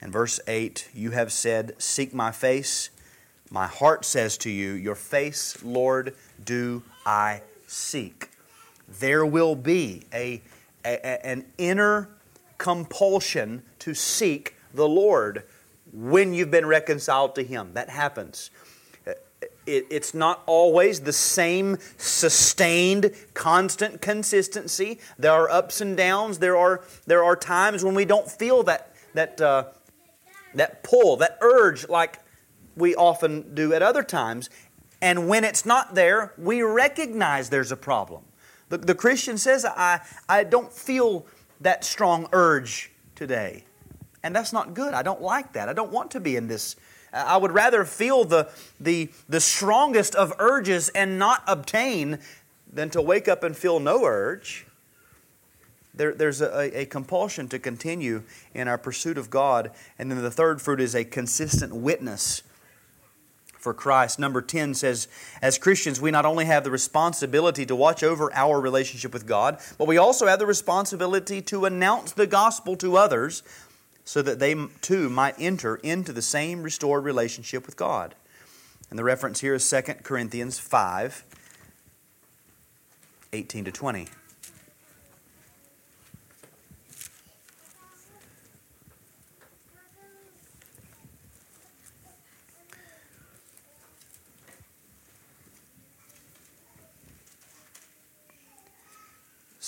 And 0.00 0.12
verse 0.12 0.40
8 0.46 0.88
You 0.94 1.12
have 1.12 1.32
said, 1.32 1.80
Seek 1.80 2.12
my 2.12 2.32
face. 2.32 2.90
My 3.50 3.66
heart 3.66 4.04
says 4.04 4.36
to 4.38 4.50
you, 4.50 4.72
Your 4.72 4.94
face, 4.94 5.62
Lord, 5.62 6.14
do 6.44 6.82
I 7.06 7.42
seek 7.66 8.27
there 9.00 9.24
will 9.24 9.54
be 9.54 10.04
a, 10.12 10.42
a, 10.84 11.26
an 11.26 11.44
inner 11.58 12.08
compulsion 12.56 13.62
to 13.80 13.94
seek 13.94 14.56
the 14.74 14.88
Lord 14.88 15.44
when 15.92 16.34
you've 16.34 16.50
been 16.50 16.66
reconciled 16.66 17.34
to 17.36 17.44
Him. 17.44 17.72
That 17.74 17.88
happens. 17.88 18.50
it, 19.06 19.86
it's 19.90 20.14
not 20.14 20.42
always 20.46 21.00
the 21.00 21.12
same 21.12 21.78
sustained, 21.96 23.14
constant 23.34 24.00
consistency. 24.00 25.00
There 25.18 25.32
are 25.32 25.48
ups 25.48 25.80
and 25.80 25.96
downs. 25.96 26.38
There 26.38 26.56
are, 26.56 26.82
there 27.06 27.22
are 27.24 27.36
times 27.36 27.84
when 27.84 27.94
we 27.94 28.04
don't 28.04 28.30
feel 28.30 28.62
that, 28.64 28.94
that, 29.14 29.40
uh, 29.40 29.64
that 30.54 30.82
pull, 30.82 31.16
that 31.18 31.38
urge, 31.40 31.88
like 31.88 32.18
we 32.76 32.94
often 32.94 33.54
do 33.54 33.72
at 33.72 33.82
other 33.82 34.02
times. 34.02 34.50
And 35.00 35.28
when 35.28 35.44
it's 35.44 35.64
not 35.64 35.94
there, 35.94 36.32
we 36.36 36.62
recognize 36.62 37.50
there's 37.50 37.72
a 37.72 37.76
problem. 37.76 38.22
The, 38.68 38.78
the 38.78 38.94
Christian 38.94 39.38
says, 39.38 39.64
I, 39.64 40.00
I 40.28 40.44
don't 40.44 40.72
feel 40.72 41.26
that 41.60 41.84
strong 41.84 42.28
urge 42.32 42.90
today. 43.14 43.64
And 44.22 44.34
that's 44.34 44.52
not 44.52 44.74
good. 44.74 44.94
I 44.94 45.02
don't 45.02 45.22
like 45.22 45.52
that. 45.54 45.68
I 45.68 45.72
don't 45.72 45.92
want 45.92 46.10
to 46.12 46.20
be 46.20 46.36
in 46.36 46.48
this. 46.48 46.76
I 47.12 47.36
would 47.36 47.52
rather 47.52 47.84
feel 47.84 48.24
the, 48.24 48.50
the, 48.78 49.10
the 49.28 49.40
strongest 49.40 50.14
of 50.14 50.32
urges 50.38 50.88
and 50.90 51.18
not 51.18 51.42
obtain 51.46 52.18
than 52.70 52.90
to 52.90 53.00
wake 53.00 53.28
up 53.28 53.42
and 53.42 53.56
feel 53.56 53.80
no 53.80 54.04
urge. 54.04 54.66
There, 55.94 56.12
there's 56.12 56.42
a, 56.42 56.80
a 56.80 56.86
compulsion 56.86 57.48
to 57.48 57.58
continue 57.58 58.22
in 58.54 58.68
our 58.68 58.78
pursuit 58.78 59.16
of 59.18 59.30
God. 59.30 59.70
And 59.98 60.10
then 60.10 60.22
the 60.22 60.30
third 60.30 60.60
fruit 60.60 60.80
is 60.80 60.94
a 60.94 61.04
consistent 61.04 61.74
witness 61.74 62.42
for 63.68 63.74
Christ. 63.74 64.18
Number 64.18 64.40
10 64.40 64.72
says, 64.72 65.08
as 65.42 65.58
Christians, 65.58 66.00
we 66.00 66.10
not 66.10 66.24
only 66.24 66.46
have 66.46 66.64
the 66.64 66.70
responsibility 66.70 67.66
to 67.66 67.76
watch 67.76 68.02
over 68.02 68.32
our 68.32 68.58
relationship 68.58 69.12
with 69.12 69.26
God, 69.26 69.58
but 69.76 69.86
we 69.86 69.98
also 69.98 70.26
have 70.26 70.38
the 70.38 70.46
responsibility 70.46 71.42
to 71.42 71.66
announce 71.66 72.12
the 72.12 72.26
gospel 72.26 72.76
to 72.76 72.96
others 72.96 73.42
so 74.06 74.22
that 74.22 74.38
they 74.38 74.54
too 74.80 75.10
might 75.10 75.34
enter 75.38 75.76
into 75.76 76.14
the 76.14 76.22
same 76.22 76.62
restored 76.62 77.04
relationship 77.04 77.66
with 77.66 77.76
God. 77.76 78.14
And 78.88 78.98
the 78.98 79.04
reference 79.04 79.40
here 79.40 79.52
is 79.52 79.68
2 79.68 79.82
Corinthians 80.02 80.58
5 80.58 81.24
18 83.34 83.64
to 83.66 83.70
20. 83.70 84.08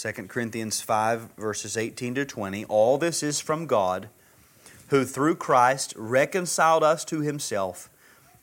2 0.01 0.12
Corinthians 0.28 0.80
5, 0.80 1.32
verses 1.36 1.76
18 1.76 2.14
to 2.14 2.24
20. 2.24 2.64
All 2.64 2.96
this 2.96 3.22
is 3.22 3.38
from 3.38 3.66
God, 3.66 4.09
who 4.88 5.05
through 5.05 5.34
Christ 5.34 5.92
reconciled 5.94 6.82
us 6.82 7.05
to 7.05 7.20
himself 7.20 7.90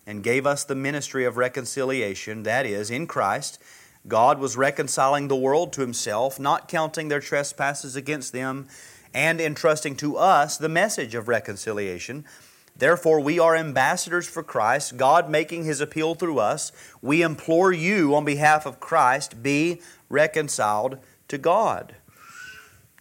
and 0.05 0.21
gave 0.21 0.45
us 0.45 0.63
the 0.63 0.75
ministry 0.75 1.25
of 1.25 1.35
reconciliation. 1.35 2.43
That 2.43 2.67
is, 2.67 2.91
in 2.91 3.07
Christ, 3.07 3.57
God 4.07 4.37
was 4.37 4.55
reconciling 4.55 5.29
the 5.29 5.35
world 5.35 5.73
to 5.73 5.81
himself, 5.81 6.39
not 6.39 6.67
counting 6.67 7.07
their 7.07 7.19
trespasses 7.19 7.95
against 7.95 8.33
them, 8.33 8.67
and 9.11 9.41
entrusting 9.41 9.95
to 9.95 10.15
us 10.15 10.57
the 10.57 10.69
message 10.69 11.15
of 11.15 11.27
reconciliation. 11.27 12.23
Therefore, 12.75 13.19
we 13.19 13.39
are 13.39 13.55
ambassadors 13.55 14.27
for 14.27 14.43
Christ, 14.43 14.95
God 14.95 15.27
making 15.27 15.63
his 15.63 15.81
appeal 15.81 16.13
through 16.13 16.37
us. 16.37 16.71
We 17.01 17.23
implore 17.23 17.71
you 17.71 18.13
on 18.13 18.25
behalf 18.25 18.67
of 18.67 18.79
Christ, 18.79 19.41
be 19.41 19.81
reconciled 20.07 20.99
to 21.28 21.38
God. 21.38 21.95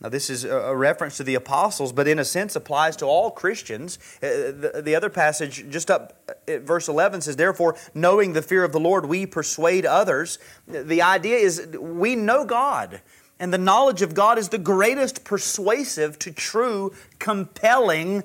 Now, 0.01 0.11
this 0.11 0.29
is 0.29 0.45
a 0.45 0.77
reference 0.77 1.17
to 1.17 1.25
the 1.25 1.37
apostles, 1.37 1.91
but 1.91 2.07
in 2.07 2.19
a 2.19 2.25
sense 2.25 2.55
applies 2.55 2.97
to 2.97 3.07
all 3.07 3.31
Christians. 3.31 3.99
Uh, 4.23 4.53
the 4.83 4.95
other 4.95 5.09
passage, 5.09 5.65
just 5.71 5.91
up 5.91 6.37
at 6.47 6.63
verse 6.63 6.87
11, 6.89 7.23
says, 7.23 7.37
Therefore, 7.37 7.77
knowing 7.95 8.35
the 8.35 8.43
fear 8.43 8.63
of 8.63 8.73
the 8.73 8.81
Lord, 8.81 9.07
we 9.07 9.25
persuade 9.25 9.87
others. 9.87 10.39
The 10.69 11.01
idea 11.01 11.39
is 11.39 11.67
we 11.81 12.15
know 12.15 12.45
God, 12.45 13.01
and 13.41 13.55
the 13.55 13.59
knowledge 13.59 14.03
of 14.03 14.13
God 14.13 14.37
is 14.37 14.51
the 14.51 14.59
greatest 14.59 15.25
persuasive 15.25 16.19
to 16.21 16.31
true, 16.31 16.93
compelling 17.19 18.23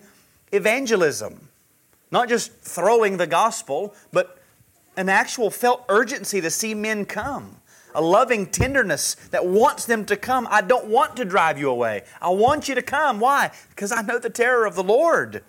evangelism. 0.51 1.47
Not 2.11 2.27
just 2.27 2.51
throwing 2.51 3.15
the 3.15 3.27
gospel, 3.27 3.95
but 4.11 4.37
an 4.97 5.07
actual 5.07 5.49
felt 5.49 5.85
urgency 5.87 6.41
to 6.41 6.49
see 6.49 6.73
men 6.73 7.05
come 7.05 7.60
a 7.93 8.01
loving 8.01 8.47
tenderness 8.47 9.15
that 9.31 9.45
wants 9.45 9.85
them 9.85 10.05
to 10.05 10.15
come. 10.15 10.47
I 10.49 10.61
don't 10.61 10.87
want 10.87 11.15
to 11.17 11.25
drive 11.25 11.59
you 11.59 11.69
away. 11.69 12.03
I 12.21 12.29
want 12.29 12.67
you 12.69 12.75
to 12.75 12.81
come. 12.81 13.19
Why? 13.19 13.51
Because 13.69 13.91
I 13.91 14.01
know 14.01 14.19
the 14.19 14.29
terror 14.29 14.65
of 14.65 14.75
the 14.75 14.83
Lord. 14.83 15.43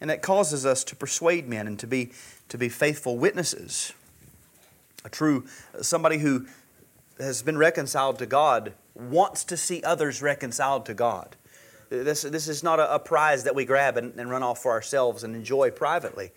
And 0.00 0.10
it 0.10 0.22
causes 0.22 0.64
us 0.64 0.84
to 0.84 0.96
persuade 0.96 1.48
men 1.48 1.66
and 1.66 1.78
to 1.80 1.86
be, 1.86 2.12
to 2.48 2.58
be 2.58 2.68
faithful 2.68 3.16
witnesses. 3.16 3.92
A 5.04 5.08
true, 5.08 5.46
somebody 5.80 6.18
who 6.18 6.46
has 7.18 7.42
been 7.42 7.58
reconciled 7.58 8.18
to 8.18 8.26
God 8.26 8.74
wants 8.94 9.44
to 9.44 9.56
see 9.56 9.82
others 9.82 10.22
reconciled 10.22 10.86
to 10.86 10.94
God. 10.94 11.36
This, 11.88 12.22
this 12.22 12.48
is 12.48 12.62
not 12.62 12.78
a, 12.78 12.94
a 12.94 12.98
prize 12.98 13.44
that 13.44 13.54
we 13.54 13.64
grab 13.64 13.96
and, 13.96 14.18
and 14.18 14.30
run 14.30 14.42
off 14.42 14.62
for 14.62 14.72
ourselves 14.72 15.24
and 15.24 15.34
enjoy 15.34 15.70
privately. 15.70 16.30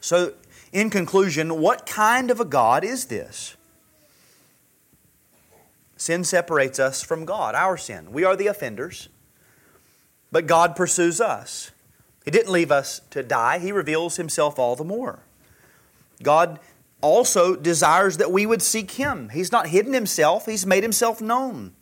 So 0.00 0.34
in 0.72 0.90
conclusion, 0.90 1.60
what 1.60 1.86
kind 1.86 2.30
of 2.30 2.40
a 2.40 2.44
God 2.44 2.84
is 2.84 3.06
this? 3.06 3.56
Sin 5.96 6.24
separates 6.24 6.78
us 6.78 7.02
from 7.02 7.24
God, 7.24 7.54
our 7.54 7.76
sin. 7.76 8.12
We 8.12 8.24
are 8.24 8.36
the 8.36 8.48
offenders, 8.48 9.08
but 10.30 10.46
God 10.46 10.76
pursues 10.76 11.20
us. 11.20 11.70
He 12.24 12.30
didn't 12.30 12.52
leave 12.52 12.70
us 12.70 13.00
to 13.10 13.22
die, 13.22 13.58
He 13.58 13.72
reveals 13.72 14.16
Himself 14.16 14.58
all 14.58 14.76
the 14.76 14.84
more. 14.84 15.20
God 16.22 16.60
also 17.00 17.56
desires 17.56 18.16
that 18.16 18.32
we 18.32 18.46
would 18.46 18.62
seek 18.62 18.92
Him. 18.92 19.30
He's 19.30 19.52
not 19.52 19.68
hidden 19.68 19.94
Himself, 19.94 20.46
He's 20.46 20.66
made 20.66 20.82
Himself 20.82 21.20
known. 21.20 21.72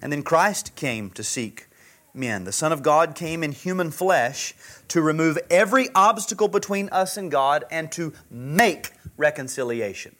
And 0.00 0.12
then 0.12 0.22
Christ 0.22 0.76
came 0.76 1.10
to 1.10 1.24
seek 1.24 1.66
men. 2.14 2.44
The 2.44 2.52
Son 2.52 2.72
of 2.72 2.82
God 2.82 3.14
came 3.14 3.42
in 3.42 3.52
human 3.52 3.90
flesh 3.90 4.54
to 4.88 5.00
remove 5.00 5.38
every 5.50 5.88
obstacle 5.94 6.48
between 6.48 6.88
us 6.90 7.16
and 7.16 7.30
God 7.30 7.64
and 7.70 7.90
to 7.92 8.12
make 8.30 8.92
reconciliation, 9.16 10.16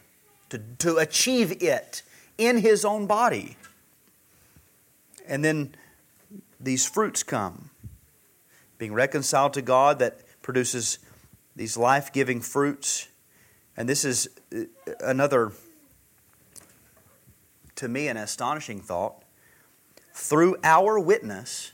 to, 0.51 0.59
to 0.79 0.97
achieve 0.97 1.63
it 1.63 2.03
in 2.37 2.59
His 2.59 2.85
own 2.85 3.07
body. 3.07 3.57
And 5.27 5.45
then 5.45 5.75
these 6.61 6.87
fruits 6.87 7.23
come. 7.23 7.71
Being 8.79 8.95
reconciled 8.95 9.55
to 9.55 9.63
God 9.63 9.99
that 9.99 10.21
produces 10.43 10.99
these 11.57 11.77
life 11.77 12.13
giving 12.13 12.41
fruits. 12.41 13.09
And 13.77 13.89
this 13.89 14.05
is 14.05 14.29
uh, 14.55 14.65
another, 15.01 15.53
to 17.77 17.89
me, 17.89 18.09
an 18.09 18.17
astonishing 18.17 18.81
thought. 18.81 19.23
Through 20.15 20.57
our 20.65 20.99
witness, 20.99 21.73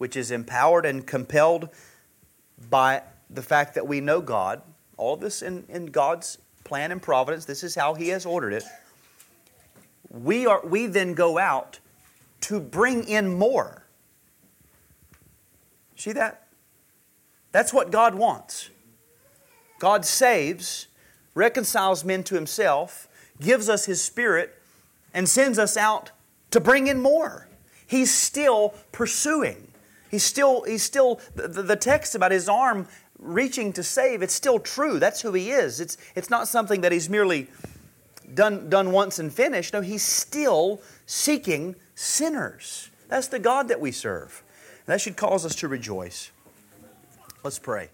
which 0.00 0.16
is 0.16 0.30
empowered 0.30 0.86
and 0.86 1.06
compelled 1.06 1.68
by 2.70 3.02
the 3.28 3.42
fact 3.42 3.74
that 3.74 3.86
we 3.86 4.00
know 4.00 4.22
God, 4.22 4.62
all 4.96 5.14
this 5.14 5.42
in, 5.42 5.66
in 5.68 5.84
God's 5.84 6.38
plan 6.64 6.90
and 6.90 7.02
providence, 7.02 7.44
this 7.44 7.62
is 7.62 7.74
how 7.74 7.92
He 7.92 8.08
has 8.08 8.24
ordered 8.24 8.54
it. 8.54 8.64
We, 10.08 10.46
are, 10.46 10.64
we 10.64 10.86
then 10.86 11.12
go 11.12 11.36
out 11.36 11.80
to 12.40 12.60
bring 12.60 13.06
in 13.06 13.38
more. 13.38 13.84
See 15.96 16.12
that? 16.12 16.46
That's 17.52 17.70
what 17.70 17.92
God 17.92 18.14
wants. 18.14 18.70
God 19.80 20.06
saves, 20.06 20.86
reconciles 21.34 22.06
men 22.06 22.24
to 22.24 22.36
Himself, 22.36 23.06
gives 23.38 23.68
us 23.68 23.84
His 23.84 24.02
Spirit, 24.02 24.58
and 25.12 25.28
sends 25.28 25.58
us 25.58 25.76
out 25.76 26.10
to 26.52 26.58
bring 26.58 26.86
in 26.86 27.02
more. 27.02 27.48
He's 27.86 28.10
still 28.14 28.72
pursuing. 28.92 29.66
He's 30.10 30.24
still, 30.24 30.62
he's 30.62 30.82
still 30.82 31.20
the, 31.34 31.48
the 31.48 31.76
text 31.76 32.14
about 32.14 32.32
his 32.32 32.48
arm 32.48 32.88
reaching 33.20 33.72
to 33.74 33.82
save, 33.82 34.22
it's 34.22 34.34
still 34.34 34.58
true. 34.58 34.98
That's 34.98 35.20
who 35.20 35.32
he 35.32 35.50
is. 35.50 35.80
It's, 35.80 35.96
it's 36.14 36.30
not 36.30 36.48
something 36.48 36.80
that 36.80 36.90
he's 36.90 37.08
merely 37.08 37.48
done, 38.34 38.68
done 38.70 38.92
once 38.92 39.18
and 39.18 39.32
finished. 39.32 39.74
No, 39.74 39.80
he's 39.82 40.02
still 40.02 40.80
seeking 41.06 41.76
sinners. 41.94 42.90
That's 43.08 43.28
the 43.28 43.38
God 43.38 43.68
that 43.68 43.80
we 43.80 43.92
serve. 43.92 44.42
And 44.86 44.94
that 44.94 45.00
should 45.00 45.16
cause 45.16 45.44
us 45.44 45.54
to 45.56 45.68
rejoice. 45.68 46.30
Let's 47.44 47.58
pray. 47.58 47.90